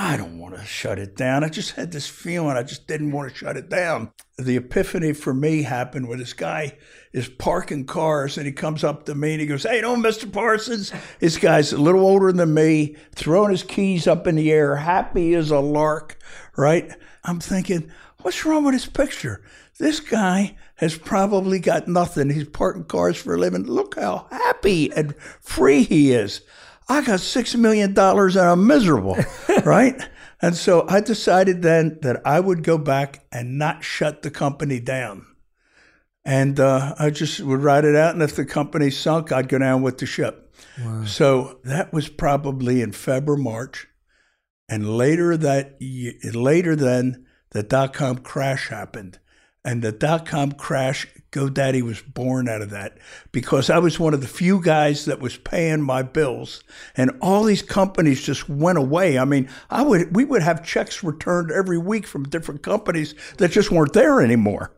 [0.00, 1.42] I don't want to shut it down.
[1.42, 4.12] I just had this feeling I just didn't want to shut it down.
[4.38, 6.78] The epiphany for me happened when this guy
[7.12, 10.32] is parking cars and he comes up to me and he goes, Hey, know, Mr.
[10.32, 10.92] Parsons?
[11.18, 15.34] This guy's a little older than me, throwing his keys up in the air, happy
[15.34, 16.16] as a lark,
[16.56, 16.92] right?
[17.24, 17.90] I'm thinking,
[18.22, 19.42] What's wrong with this picture?
[19.80, 22.30] This guy has probably got nothing.
[22.30, 23.64] He's parking cars for a living.
[23.64, 26.42] Look how happy and free he is.
[26.88, 29.16] I got six million dollars and I'm miserable,
[29.64, 30.00] right?
[30.40, 34.80] And so I decided then that I would go back and not shut the company
[34.80, 35.26] down.
[36.24, 38.14] And uh, I just would ride it out.
[38.14, 40.54] And if the company sunk, I'd go down with the ship.
[40.82, 41.04] Wow.
[41.04, 43.86] So that was probably in February, March.
[44.68, 49.18] And later that later then the dot com crash happened
[49.64, 52.96] and the dot com crash, GoDaddy was born out of that
[53.32, 56.62] because I was one of the few guys that was paying my bills,
[56.96, 59.18] and all these companies just went away.
[59.18, 63.50] I mean, I would we would have checks returned every week from different companies that
[63.50, 64.72] just weren't there anymore,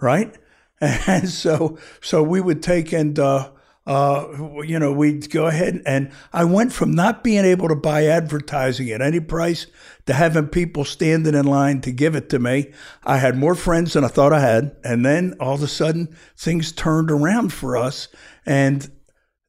[0.00, 0.34] right?
[0.78, 3.50] And so so we would take and uh,
[3.86, 8.06] uh, you know, we'd go ahead and I went from not being able to buy
[8.06, 9.66] advertising at any price
[10.06, 12.72] to having people standing in line to give it to me.
[13.04, 14.76] I had more friends than I thought I had.
[14.82, 18.08] And then all of a sudden things turned around for us.
[18.44, 18.90] And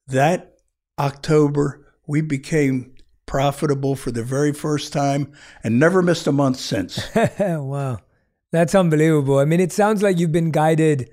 [0.07, 0.57] that
[0.99, 2.93] October, we became
[3.25, 7.09] profitable for the very first time and never missed a month since.
[7.39, 7.99] wow.
[8.51, 9.39] That's unbelievable.
[9.39, 11.09] I mean, it sounds like you've been guided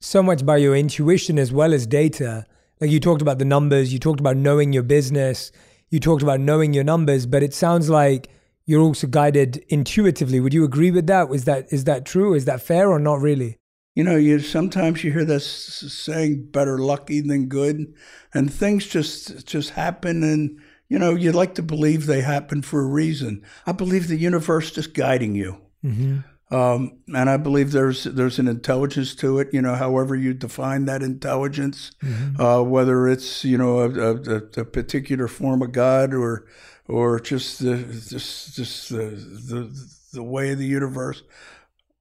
[0.00, 2.46] so much by your intuition as well as data.
[2.84, 5.50] Like you talked about the numbers, you talked about knowing your business,
[5.88, 8.28] you talked about knowing your numbers, but it sounds like
[8.66, 10.38] you're also guided intuitively.
[10.38, 11.30] Would you agree with that?
[11.30, 12.34] Is that is that true?
[12.34, 13.56] Is that fair or not really?
[13.94, 17.94] You know, you sometimes you hear this saying "better lucky than good,"
[18.34, 22.82] and things just just happen, and you know you like to believe they happen for
[22.82, 23.42] a reason.
[23.66, 26.18] I believe the universe is guiding you, mm-hmm.
[26.50, 29.48] Um, and I believe there's there's an intelligence to it.
[29.52, 32.40] You know, however you define that intelligence, mm-hmm.
[32.40, 36.46] uh, whether it's you know a, a, a particular form of God or
[36.86, 39.06] or just the just just the
[39.48, 41.22] the, the way of the universe.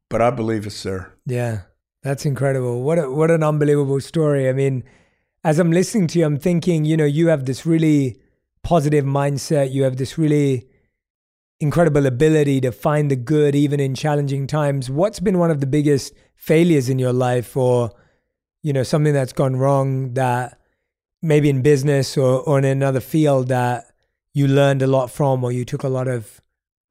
[0.10, 1.16] But I believe it's there.
[1.26, 1.62] Yeah,
[2.04, 2.84] that's incredible.
[2.84, 4.50] What a, what an unbelievable story.
[4.50, 4.84] I mean,
[5.44, 8.20] as I'm listening to you, I'm thinking, you know, you have this really
[8.62, 9.72] positive mindset.
[9.72, 10.68] You have this really
[11.60, 14.90] incredible ability to find the good even in challenging times.
[14.90, 17.92] What's been one of the biggest failures in your life, or
[18.62, 20.60] you know, something that's gone wrong that
[21.22, 23.86] maybe in business or, or in another field that
[24.34, 26.42] you learned a lot from or you took a lot of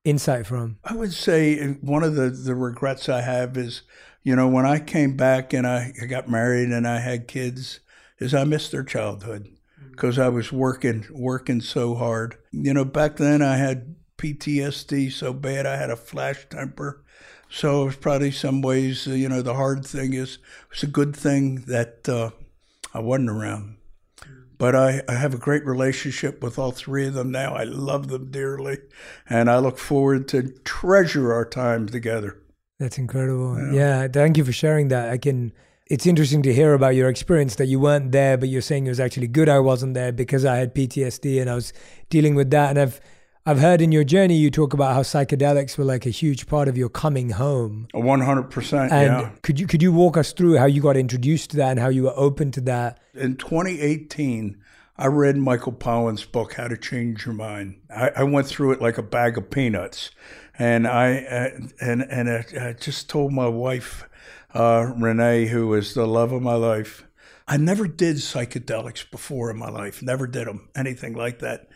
[0.05, 0.79] insight from?
[0.85, 3.83] I would say one of the, the regrets I have is,
[4.23, 7.81] you know, when I came back and I, I got married and I had kids,
[8.19, 9.49] is I missed their childhood
[9.83, 9.91] mm.
[9.91, 12.37] because I was working working so hard.
[12.53, 17.03] You know, back then I had PTSD so bad I had a flash temper.
[17.51, 20.39] So it was probably some ways, you know, the hard thing is
[20.71, 22.31] it's a good thing that uh,
[22.95, 23.77] I wasn't around.
[24.57, 27.55] But I, I have a great relationship with all three of them now.
[27.55, 28.79] I love them dearly,
[29.29, 32.39] and I look forward to treasure our time together.
[32.79, 33.59] That's incredible.
[33.59, 33.73] Yeah.
[33.73, 35.11] yeah, thank you for sharing that.
[35.11, 35.53] I can.
[35.89, 38.91] It's interesting to hear about your experience that you weren't there, but you're saying it
[38.91, 41.73] was actually good I wasn't there because I had PTSD and I was
[42.09, 42.71] dealing with that.
[42.71, 43.01] And I've
[43.45, 46.69] I've heard in your journey you talk about how psychedelics were like a huge part
[46.69, 47.89] of your coming home.
[47.93, 48.93] One hundred percent.
[48.93, 49.31] And yeah.
[49.43, 51.89] could you could you walk us through how you got introduced to that and how
[51.89, 53.01] you were open to that?
[53.15, 54.57] In 2018,
[54.97, 57.81] I read Michael Pollan's book, How to Change Your Mind.
[57.91, 60.13] I, I went through it like a bag of peanuts,
[60.57, 64.09] and I uh, and and I, I, just told my wife,
[64.55, 67.05] uh, Renee, who is the love of my life.
[67.49, 70.01] I never did psychedelics before in my life.
[70.01, 71.69] Never did them, anything like that.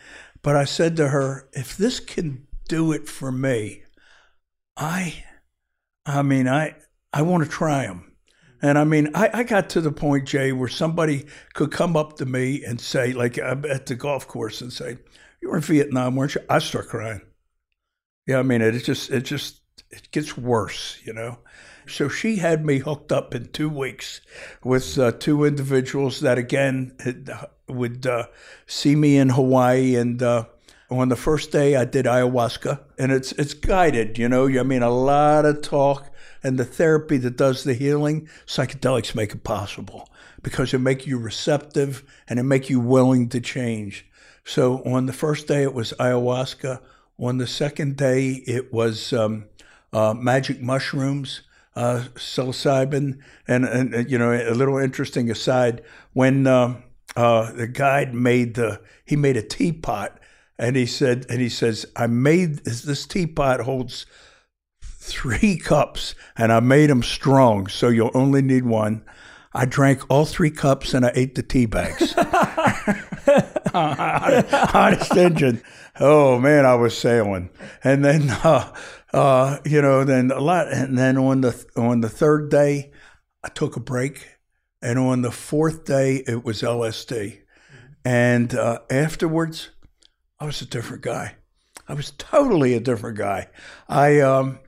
[0.47, 3.83] But I said to her, if this can do it for me,
[4.77, 5.25] I,
[6.07, 6.77] I mean, I,
[7.13, 8.13] I want to try them.
[8.63, 12.19] And I mean, I, I got to the point, Jay, where somebody could come up
[12.19, 14.99] to me and say, like uh, at the golf course, and say,
[15.43, 17.23] "You were in Vietnam, weren't you?" I start crying.
[18.29, 19.63] Yeah, I mean, it, it just, it just,
[19.97, 21.39] it gets worse, you know.
[21.89, 24.21] So she had me hooked up in two weeks
[24.65, 27.31] with uh, two individuals that again had,
[27.69, 28.27] would uh,
[28.67, 29.95] see me in Hawaii.
[29.95, 30.47] And uh,
[30.91, 34.19] on the first day, I did ayahuasca, and it's it's guided.
[34.19, 36.11] You know, I mean, a lot of talk
[36.43, 38.29] and the therapy that does the healing.
[38.47, 40.09] Psychedelics make it possible
[40.43, 44.07] because it make you receptive and it make you willing to change.
[44.45, 46.81] So on the first day, it was ayahuasca.
[47.19, 49.47] On the second day, it was um,
[49.97, 51.41] uh, magic mushrooms
[51.75, 53.19] uh, psilocybin.
[53.49, 55.83] And, and, you know, a little interesting aside,
[56.13, 56.81] when uh,
[57.17, 60.21] uh, the guide made the, he made a teapot
[60.59, 64.05] and he said, and he says, I made this, this teapot holds
[64.83, 67.67] three cups and I made them strong.
[67.67, 69.03] So you'll only need one.
[69.55, 72.15] I drank all three cups and I ate the tea bags.
[73.75, 75.63] Honest engine.
[75.99, 77.49] Oh man, I was sailing.
[77.83, 78.73] And then, uh,
[79.17, 80.71] uh, you know, then a lot.
[80.71, 82.93] And then on the on the third day,
[83.43, 84.29] I took a break,
[84.83, 87.41] and on the fourth day, it was LSD.
[88.05, 89.71] And uh, afterwards,
[90.39, 91.37] I was a different guy.
[91.89, 93.49] I was totally a different guy.
[93.89, 94.59] I um,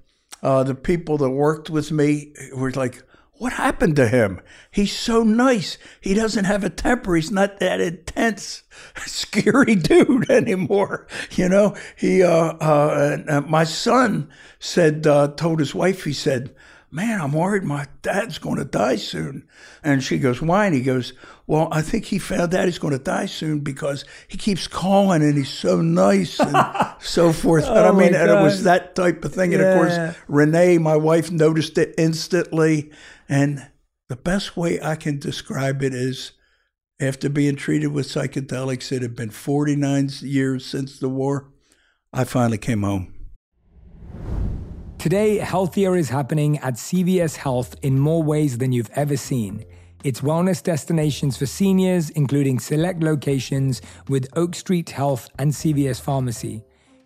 [0.42, 3.02] uh, the people that worked with me were like,
[3.38, 4.40] what happened to him?
[4.70, 5.78] He's so nice.
[6.00, 7.14] He doesn't have a temper.
[7.14, 8.64] He's not that intense,
[9.06, 11.06] scary dude anymore.
[11.32, 16.54] You know, he, uh, uh, uh, my son said, uh, told his wife, he said,
[16.90, 19.46] man, I'm worried my dad's going to die soon.
[19.82, 20.66] And she goes, why?
[20.66, 21.12] And he goes,
[21.46, 25.22] well, I think he found out he's going to die soon because he keeps calling
[25.22, 26.56] and he's so nice and
[26.98, 27.66] so forth.
[27.66, 29.54] But oh I mean, and it was that type of thing.
[29.54, 32.90] And of course, Renee, my wife, noticed it instantly.
[33.28, 33.70] And
[34.08, 36.32] the best way I can describe it is
[37.00, 41.50] after being treated with psychedelics, it had been 49 years since the war.
[42.12, 43.14] I finally came home.
[44.98, 49.64] Today, healthier is happening at CVS Health in more ways than you've ever seen.
[50.02, 56.64] It's wellness destinations for seniors, including select locations with Oak Street Health and CVS Pharmacy.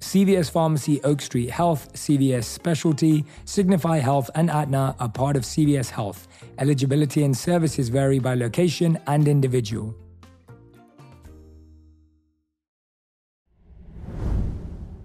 [0.00, 5.90] CVS Pharmacy, Oak Street Health, CVS Specialty, Signify Health, and Aetna are part of CVS
[5.90, 6.28] Health.
[6.58, 9.94] Eligibility and services vary by location and individual.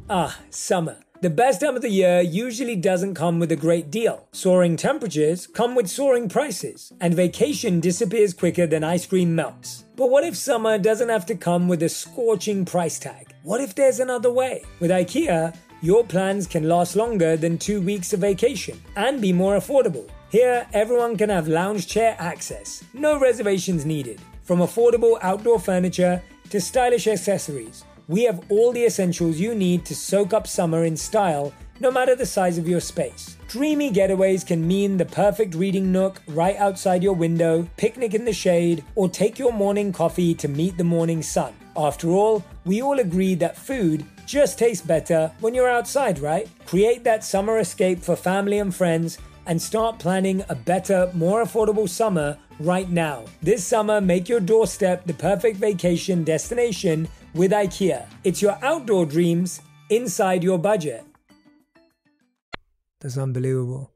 [0.10, 0.98] Ah, summer.
[1.22, 4.28] The best time of the year usually doesn't come with a great deal.
[4.32, 9.86] Soaring temperatures come with soaring prices, and vacation disappears quicker than ice cream melts.
[9.96, 13.31] But what if summer doesn't have to come with a scorching price tag?
[13.44, 14.64] What if there's another way?
[14.80, 19.58] With IKEA, your plans can last longer than two weeks of vacation and be more
[19.58, 20.08] affordable.
[20.30, 24.22] Here, everyone can have lounge chair access, no reservations needed.
[24.44, 26.22] From affordable outdoor furniture
[26.52, 30.96] to stylish accessories, we have all the essentials you need to soak up summer in
[30.96, 31.52] style,
[31.82, 33.38] no matter the size of your space.
[33.48, 38.32] Dreamy getaways can mean the perfect reading nook right outside your window, picnic in the
[38.32, 41.54] shade, or take your morning coffee to meet the morning sun.
[41.76, 46.48] After all, we all agree that food just tastes better when you're outside, right?
[46.68, 49.18] Create that summer escape for family and friends
[49.48, 53.26] and start planning a better, more affordable summer right now.
[53.42, 58.06] This summer, make your doorstep the perfect vacation destination with IKEA.
[58.24, 61.04] It's your outdoor dreams inside your budget.
[63.02, 63.91] That's unbelievable.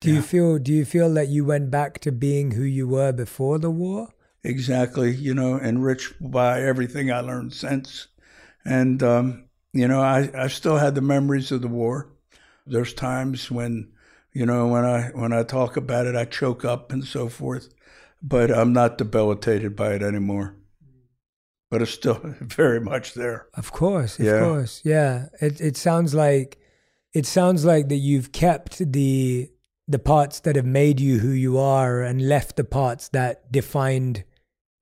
[0.00, 0.16] Do Yeah.
[0.16, 3.58] you feel do you feel that you went back to being who you were before
[3.58, 4.08] the war?
[4.44, 8.08] Exactly, you know, enriched by everything I learned since.
[8.64, 12.08] And, um, you know, I, I still had the memories of the war.
[12.66, 13.92] There's times when,
[14.32, 17.68] you know, when I when I talk about it, I choke up and so forth.
[18.22, 20.54] But I'm not debilitated by it anymore.
[21.70, 23.46] But it's still very much there.
[23.54, 24.40] Of course, of Yeah.
[24.40, 24.80] course.
[24.84, 25.26] Yeah.
[25.40, 26.58] It it sounds like
[27.14, 29.50] it sounds like that you've kept the
[29.88, 34.24] the parts that have made you who you are and left the parts that defined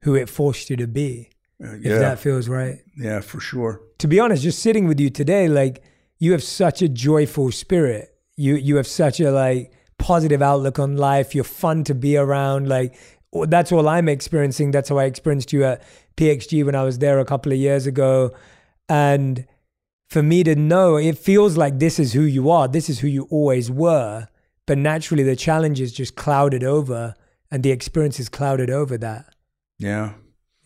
[0.02, 1.30] who it forced you to be.
[1.62, 2.78] Uh, If that feels right.
[2.96, 3.80] yeah, for sure.
[3.98, 5.82] To be honest, just sitting with you today, like
[6.18, 8.14] you have such a joyful spirit.
[8.36, 11.34] You you have such a like positive outlook on life.
[11.34, 12.68] You're fun to be around.
[12.68, 12.94] Like
[13.48, 14.70] that's all I'm experiencing.
[14.70, 15.82] That's how I experienced you at
[16.16, 18.32] PXG when I was there a couple of years ago.
[18.88, 19.46] And
[20.10, 22.66] for me to know, it feels like this is who you are.
[22.68, 24.26] This is who you always were.
[24.66, 27.14] But naturally, the challenges just clouded over,
[27.50, 29.34] and the experiences clouded over that.
[29.78, 30.14] Yeah.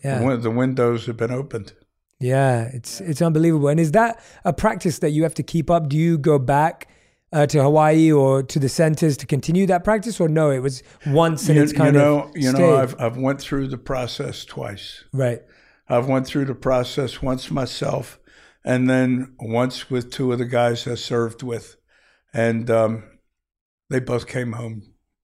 [0.02, 0.18] Yeah.
[0.18, 1.72] The, win- the windows have been opened.
[2.20, 3.68] Yeah, it's it's unbelievable.
[3.68, 5.88] And is that a practice that you have to keep up?
[5.88, 6.88] Do you go back
[7.32, 10.50] uh, to Hawaii or to the centers to continue that practice, or no?
[10.50, 12.74] It was once and you, it's kind you know, of you know, stayed?
[12.74, 15.04] I've I've went through the process twice.
[15.12, 15.42] right.
[15.86, 18.18] I've went through the process once myself,
[18.64, 21.76] and then once with two of the guys I served with,
[22.32, 23.04] and um,
[23.90, 24.82] they both came home.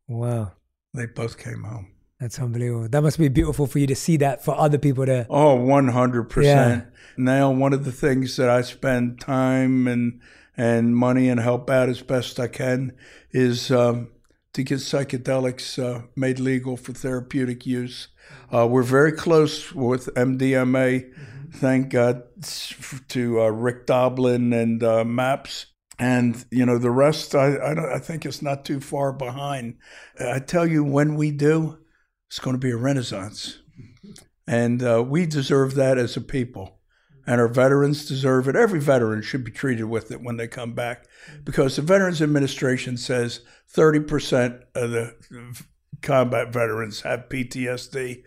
[0.09, 0.53] Wow,
[0.95, 1.93] They both came home.
[2.19, 2.89] that's unbelievable.
[2.89, 5.27] That must be beautiful for you to see that for other people to.
[5.31, 6.35] Oh, one hundred Yeah.
[6.35, 6.85] percent.
[7.17, 10.21] Now, one of the things that I spend time and
[10.57, 12.93] and money and help out as best I can
[13.31, 14.09] is um,
[14.53, 18.09] to get psychedelics uh, made legal for therapeutic use.
[18.53, 21.13] Uh, we're very close with MDMA.
[21.55, 22.23] Thank God
[23.09, 25.67] to uh, Rick Doblin and uh, MAPS.
[25.99, 29.77] And you know the rest, I I, don't, I think it's not too far behind.
[30.19, 31.79] I tell you, when we do,
[32.29, 33.59] it's going to be a renaissance.
[34.47, 36.81] And uh, we deserve that as a people.
[37.27, 38.57] And our veterans deserve it.
[38.57, 41.05] Every veteran should be treated with it when they come back
[41.45, 43.41] because the Veterans Administration says
[43.73, 45.15] 30% of the
[46.03, 48.23] combat veterans have PTSD.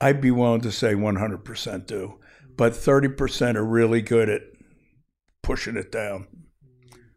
[0.00, 2.18] I'd be willing to say 100% do,
[2.56, 4.42] but 30% are really good at
[5.42, 6.26] pushing it down.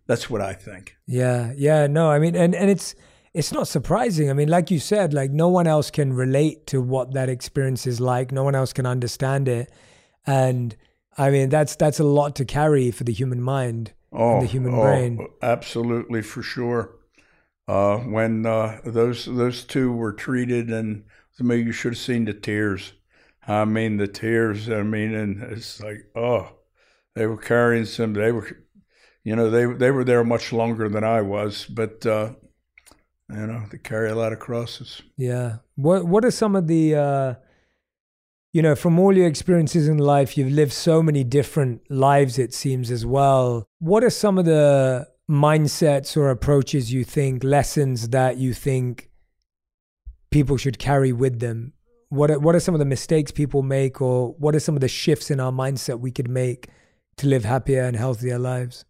[0.08, 0.96] That's what I think.
[1.06, 2.96] Yeah, yeah, no, I mean, and and it's
[3.34, 4.30] it's not surprising.
[4.30, 7.88] I mean, like you said, like no one else can relate to what that experience
[7.88, 8.32] is like.
[8.32, 9.72] No one else can understand it,
[10.26, 10.76] and
[11.18, 14.48] I mean, that's that's a lot to carry for the human mind and the oh,
[14.48, 15.28] human oh, brain.
[15.42, 16.96] Absolutely, for sure.
[17.72, 21.06] Uh, when uh, those those two were treated, and
[21.38, 22.92] to me, you should have seen the tears.
[23.48, 24.70] I mean, the tears.
[24.70, 26.50] I mean, and it's like, oh,
[27.16, 28.12] they were carrying some.
[28.12, 28.66] They were,
[29.24, 32.32] you know, they they were there much longer than I was, but uh,
[33.30, 35.02] you know, they carry a lot of crosses.
[35.16, 35.60] Yeah.
[35.76, 37.34] What What are some of the, uh,
[38.52, 42.38] you know, from all your experiences in life, you've lived so many different lives.
[42.38, 43.66] It seems as well.
[43.80, 49.10] What are some of the mindsets or approaches you think, lessons that you think
[50.30, 51.74] people should carry with them?
[52.10, 54.82] What are, What are some of the mistakes people make, or what are some of
[54.82, 56.68] the shifts in our mindset we could make
[57.18, 58.84] to live happier and healthier lives?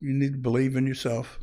[0.00, 1.40] You need to believe in yourself.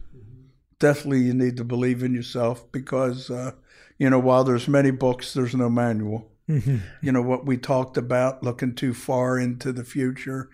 [0.79, 3.51] Definitely, you need to believe in yourself because, uh,
[3.97, 6.31] you know, while there's many books, there's no manual.
[6.49, 6.77] Mm-hmm.
[7.01, 10.49] You know, what we talked about, looking too far into the future,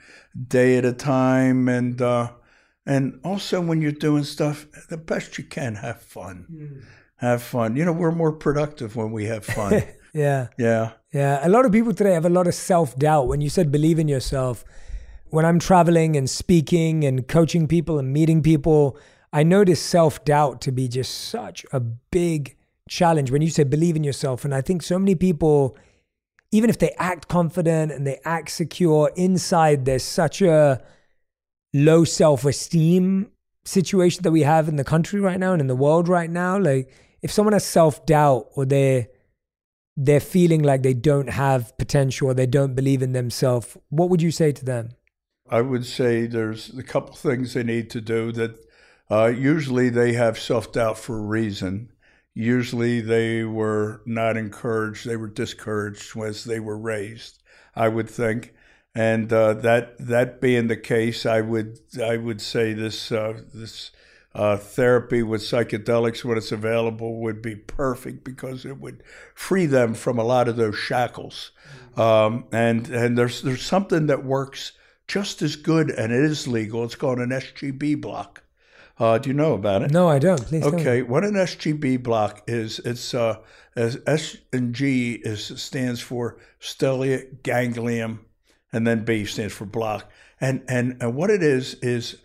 [0.48, 1.68] day at a time.
[1.68, 2.32] And, uh,
[2.86, 6.46] and also when you're doing stuff, the best you can, have fun.
[6.50, 6.80] Hmm.
[7.18, 7.76] Have fun.
[7.76, 9.84] You know, we're more productive when we have fun.
[10.14, 10.48] Yeah.
[10.58, 10.92] yeah.
[11.14, 13.28] Yeah, a lot of people today have a lot of self doubt.
[13.28, 14.66] When you said believe in yourself,
[15.30, 18.98] when I'm traveling and speaking and coaching people and meeting people,
[19.34, 22.58] I notice self doubt to be just such a big
[22.90, 23.32] challenge.
[23.32, 25.78] When you say believe in yourself, and I think so many people,
[26.52, 30.82] even if they act confident and they act secure, inside there's such a
[31.74, 33.32] low self esteem
[33.64, 36.58] situation that we have in the country right now and in the world right now.
[36.58, 36.92] Like,
[37.22, 39.08] if someone has self doubt or they're
[39.98, 44.22] they're feeling like they don't have potential or they don't believe in themselves, what would
[44.22, 44.90] you say to them?
[45.50, 48.56] I would say there's a couple things they need to do that
[49.12, 51.92] uh, usually they have self doubt for a reason.
[52.34, 57.44] Usually they were not encouraged, they were discouraged as they were raised,
[57.76, 58.54] I would think.
[58.94, 63.92] And uh, that that being the case, I would I would say this uh, this
[64.34, 69.94] uh, therapy with psychedelics when it's available would be perfect because it would free them
[69.94, 71.52] from a lot of those shackles.
[71.96, 74.74] Um, and and there's there's something that works
[75.08, 76.84] just as good and it is legal.
[76.84, 78.44] It's called an SGB block.
[79.02, 79.92] Uh, do you know about it?
[79.92, 80.46] No, I don't.
[80.46, 80.64] Please.
[80.64, 83.38] Okay, what an SGB block is, it's uh,
[83.76, 88.20] as S and G is stands for stellate ganglion,
[88.74, 90.10] and then B stands for block.
[90.40, 92.18] And and and what it is is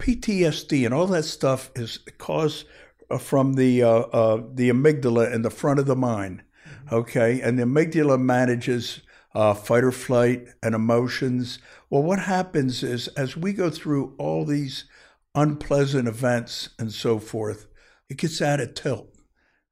[0.00, 2.66] PTSD and all that stuff is caused
[3.10, 6.42] uh, from the uh, uh, the amygdala in the front of the mind.
[6.92, 9.00] Okay, and the amygdala manages
[9.34, 11.58] uh, fight or flight and emotions.
[11.90, 14.84] Well, what happens is as we go through all these
[15.34, 17.66] unpleasant events and so forth,
[18.08, 19.14] it gets out of tilt,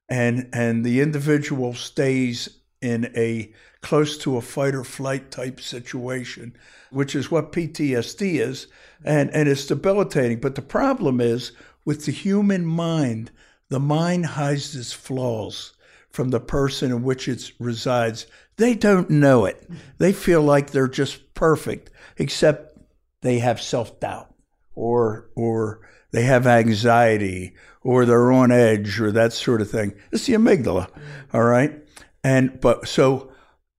[0.09, 3.53] and and the individual stays in a
[3.85, 6.57] close to a fight or flight type situation,
[6.91, 8.67] which is what PTSD is,
[9.05, 10.41] and and it's debilitating.
[10.41, 11.53] But the problem is
[11.85, 13.31] with the human mind,
[13.69, 15.75] the mind hides its flaws
[16.09, 18.27] from the person in which it resides.
[18.57, 19.69] They don't know it.
[19.99, 22.79] They feel like they're just perfect, except
[23.21, 24.33] they have self doubt
[24.75, 29.93] or or they have anxiety or they're on edge or that sort of thing.
[30.11, 30.89] It's the amygdala,
[31.35, 31.87] all right?
[32.23, 33.34] And but so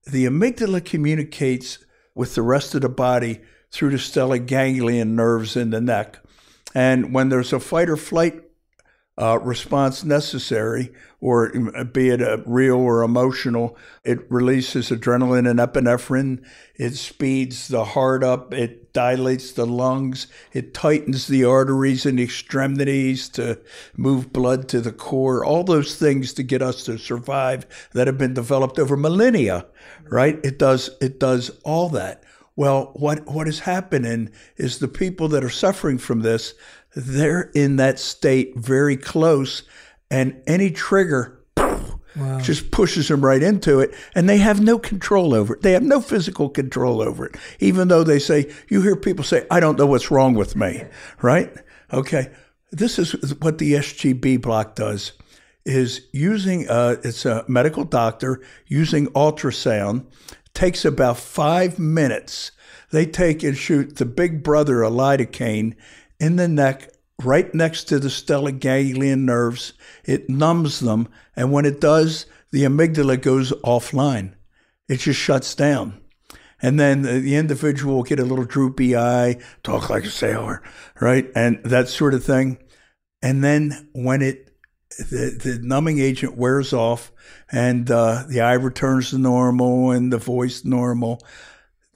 [0.06, 1.80] the amygdala communicates
[2.14, 3.42] with the rest of the body
[3.72, 6.20] through the stellate ganglion nerves in the neck.
[6.74, 8.42] And when there's a fight or flight
[9.18, 10.92] uh, response necessary,
[11.22, 11.50] or
[11.94, 16.44] be it a real or emotional, it releases adrenaline and epinephrine.
[16.76, 18.54] It speeds the heart up.
[18.54, 20.28] It dilates the lungs.
[20.52, 23.60] It tightens the arteries and extremities to
[23.96, 25.46] move blood to the core.
[25.46, 29.66] All those things to get us to survive that have been developed over millennia,
[30.10, 30.40] right?
[30.44, 30.90] It does.
[31.00, 32.24] It does all that.
[32.58, 36.54] Well, what what is happening is the people that are suffering from this
[36.96, 39.64] they're in that state very close,
[40.10, 42.40] and any trigger wow.
[42.40, 45.62] just pushes them right into it, and they have no control over it.
[45.62, 49.46] They have no physical control over it, even though they say, you hear people say,
[49.52, 50.84] I don't know what's wrong with me,
[51.22, 51.54] right?
[51.92, 52.32] Okay.
[52.72, 55.14] This is what the SGB block does
[55.66, 60.06] is using uh, it's a medical doctor using ultrasound
[60.54, 62.52] takes about five minutes
[62.92, 65.76] they take and shoot the big brother a lidocaine
[66.20, 66.90] in the neck,
[67.24, 69.74] right next to the ganglion nerves.
[70.04, 74.34] It numbs them, and when it does, the amygdala goes offline.
[74.88, 76.02] It just shuts down.
[76.62, 80.64] And then the individual will get a little droopy eye, talk like a sailor,
[81.02, 81.30] right?
[81.36, 82.60] And that sort of thing.
[83.22, 84.52] And then when it,
[84.98, 87.12] the, the numbing agent wears off
[87.52, 91.22] and uh, the eye returns to normal and the voice normal,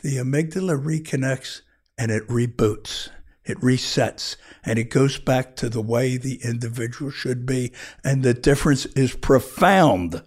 [0.02, 1.62] the amygdala reconnects
[1.98, 3.10] and it reboots
[3.50, 7.72] it resets and it goes back to the way the individual should be.
[8.04, 10.24] And the difference is profound.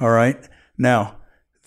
[0.00, 0.38] All right.
[0.78, 1.16] Now,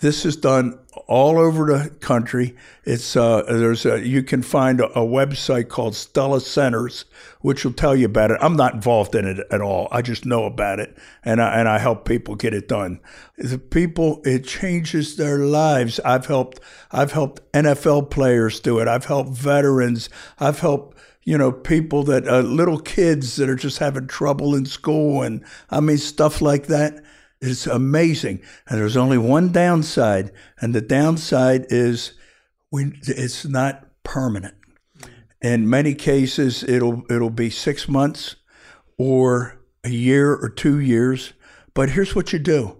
[0.00, 2.54] this is done all over the country.
[2.84, 7.04] It's uh, there's a, you can find a, a, website called Stella Centers,
[7.40, 8.38] which will tell you about it.
[8.40, 9.88] I'm not involved in it at all.
[9.90, 13.00] I just know about it, and I, and I help people get it done.
[13.38, 16.00] The people, it changes their lives.
[16.00, 18.88] I've helped I've helped NFL players do it.
[18.88, 20.08] I've helped veterans.
[20.38, 20.93] I've helped
[21.24, 25.44] you know people that uh, little kids that are just having trouble in school, and
[25.70, 27.02] I mean stuff like that
[27.44, 28.40] it's amazing.
[28.66, 32.14] And there's only one downside, and the downside is
[32.70, 34.54] we, it's not permanent.
[35.42, 38.36] In many cases, it'll it'll be six months
[38.96, 41.34] or a year or two years.
[41.74, 42.78] But here's what you do: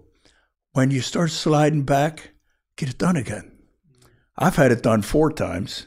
[0.73, 2.31] when you start sliding back,
[2.75, 3.51] get it done again.
[4.37, 5.85] I've had it done four times.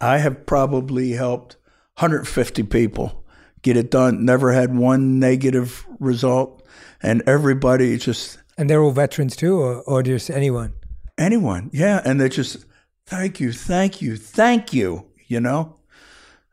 [0.00, 1.56] I have probably helped
[1.96, 3.24] 150 people
[3.62, 4.24] get it done.
[4.24, 6.62] Never had one negative result,
[7.02, 10.74] and everybody just And they're all veterans too, or, or just anyone?
[11.18, 12.64] anyone, yeah, and they just
[13.06, 15.06] thank you, thank you, thank you.
[15.28, 15.76] You know,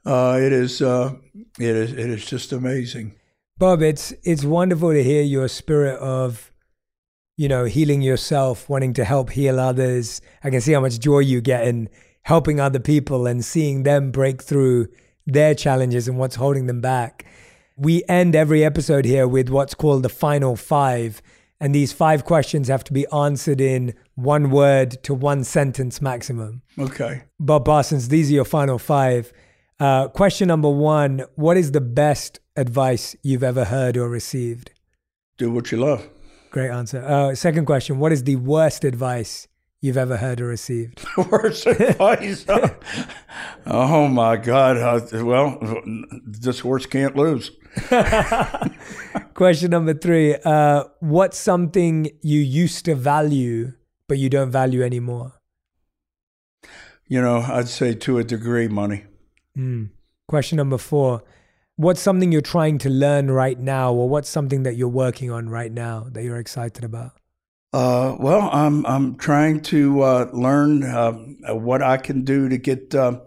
[0.06, 1.16] uh, it is uh,
[1.60, 3.16] it is it is just amazing.
[3.58, 6.52] Bob, it's it's wonderful to hear your spirit of,
[7.36, 10.22] you know, healing yourself, wanting to help heal others.
[10.44, 11.90] I can see how much joy you get in
[12.24, 14.88] helping other people and seeing them break through
[15.34, 17.26] their challenges and what's holding them back.
[17.76, 21.22] We end every episode here with what's called the final five.
[21.62, 26.62] And these five questions have to be answered in one word to one sentence maximum.
[26.78, 29.34] Okay, Bob Parsons, these are your final five.
[29.80, 34.72] Uh, question number one What is the best advice you've ever heard or received?
[35.38, 36.08] do what you love.
[36.52, 37.02] Great answer.
[37.04, 39.48] Uh, second question What is the worst advice
[39.82, 41.06] you've ever heard or received?
[41.32, 42.46] Worst advice.
[43.66, 44.78] oh my God!
[44.78, 45.60] Uh, well,
[46.26, 47.52] this horse can't lose.
[49.34, 53.74] question number three uh, What's something you used to value,
[54.08, 55.34] but you don't value anymore?
[57.08, 59.06] You know, I'd say to a degree, money.
[59.58, 59.90] Mm.
[60.28, 61.24] Question number four
[61.76, 65.48] What's something you're trying to learn right now, or what's something that you're working on
[65.50, 67.14] right now that you're excited about?
[67.72, 71.12] Uh, well, I'm I'm trying to uh, learn uh,
[71.54, 73.20] what I can do to get uh,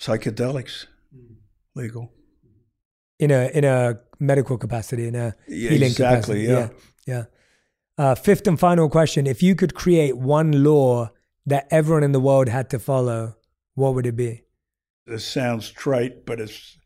[0.00, 0.86] psychedelics
[1.74, 2.12] legal.
[3.18, 6.52] In a in a medical capacity, in a Yeah, healing exactly, capacity.
[6.52, 6.68] yeah.
[7.06, 7.24] yeah.
[7.98, 8.04] yeah.
[8.04, 11.10] Uh, fifth and final question: If you could create one law
[11.46, 13.36] that everyone in the world had to follow,
[13.74, 14.42] what would it be?
[15.06, 16.78] This sounds trite, but it's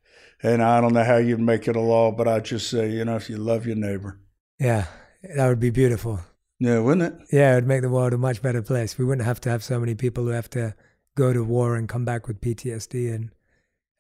[0.43, 3.05] and I don't know how you'd make it a law, but I'd just say, you
[3.07, 4.21] know, if you love your neighbor,
[4.59, 4.87] Yeah,
[5.37, 6.21] that would be beautiful.
[6.59, 7.27] Yeah, wouldn't it?
[7.33, 8.99] Yeah, it would make the world a much better place.
[8.99, 10.75] We wouldn't have to have so many people who have to
[11.15, 13.31] go to war and come back with PTSD and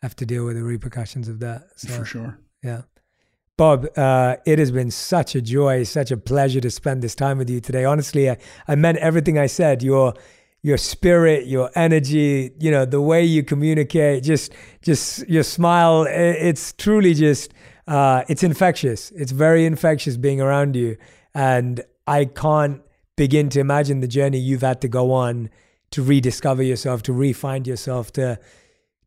[0.02, 1.68] have to deal with the repercussions of that.
[1.76, 2.38] So, For sure.
[2.62, 2.82] Yeah.
[3.56, 7.38] Bob, uh, it has been such a joy, such a pleasure to spend this time
[7.38, 7.84] with you today.
[7.84, 8.36] Honestly, I,
[8.68, 9.82] I meant everything I said.
[9.82, 10.14] Your
[10.62, 14.52] your spirit, your energy, you know, the way you communicate, just
[14.82, 16.06] just your smile.
[16.06, 17.54] It's truly just
[17.86, 19.10] uh, it's infectious.
[19.12, 20.98] It's very infectious being around you,
[21.34, 22.82] and I can't
[23.16, 25.50] begin to imagine the journey you've had to go on
[25.90, 28.38] to rediscover yourself, to re-find yourself, to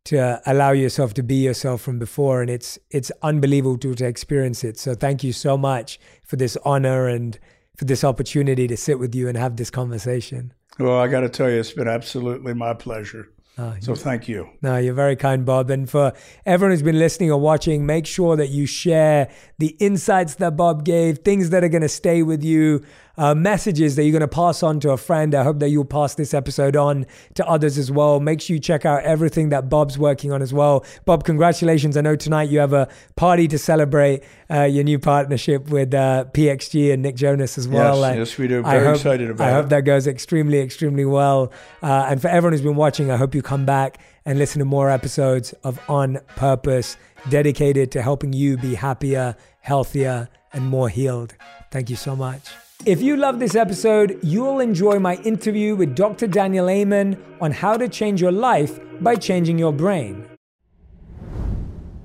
[0.02, 2.40] to allow yourself to be yourself from before.
[2.40, 4.78] And it's it's unbelievable to, to experience it.
[4.78, 7.38] So thank you so much for this honor and
[7.76, 10.52] for this opportunity to sit with you and have this conversation.
[10.78, 13.28] Well, I got to tell you, it's been absolutely my pleasure.
[13.60, 14.48] Uh, So thank you.
[14.62, 15.68] No, you're very kind, Bob.
[15.70, 16.12] And for
[16.46, 20.84] everyone who's been listening or watching, make sure that you share the insights that Bob
[20.84, 22.82] gave, things that are going to stay with you,
[23.20, 25.34] uh, messages that you're going to pass on to a friend.
[25.34, 27.04] I hope that you'll pass this episode on
[27.34, 28.18] to others as well.
[28.18, 30.84] Make sure you check out everything that Bob's working on as well.
[31.04, 31.96] Bob, congratulations.
[31.98, 36.24] I know tonight you have a party to celebrate uh, your new partnership with uh,
[36.32, 38.00] PXG and Nick Jonas as well.
[38.00, 38.60] Yes, yes, we do.
[38.64, 39.54] I Very hope- excited about I it.
[39.54, 41.52] hope that goes extremely, extremely well.
[41.82, 44.64] Uh, and for everyone who's been watching, I hope you come back and listen to
[44.64, 46.96] more episodes of On Purpose,
[47.28, 51.34] dedicated to helping you be happier, healthier, and more healed.
[51.70, 52.48] Thank you so much.
[52.86, 56.26] If you love this episode, you'll enjoy my interview with Dr.
[56.26, 60.26] Daniel Amen on how to change your life by changing your brain.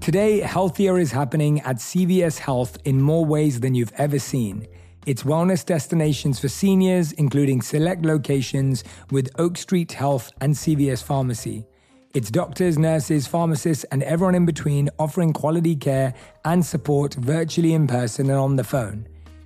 [0.01, 4.67] Today, healthier is happening at CVS Health in more ways than you've ever seen.
[5.05, 11.65] It's wellness destinations for seniors, including select locations with Oak Street Health and CVS Pharmacy.
[12.13, 16.13] It's doctors, nurses, pharmacists, and everyone in between offering quality care
[16.43, 19.07] and support virtually in person and on the phone.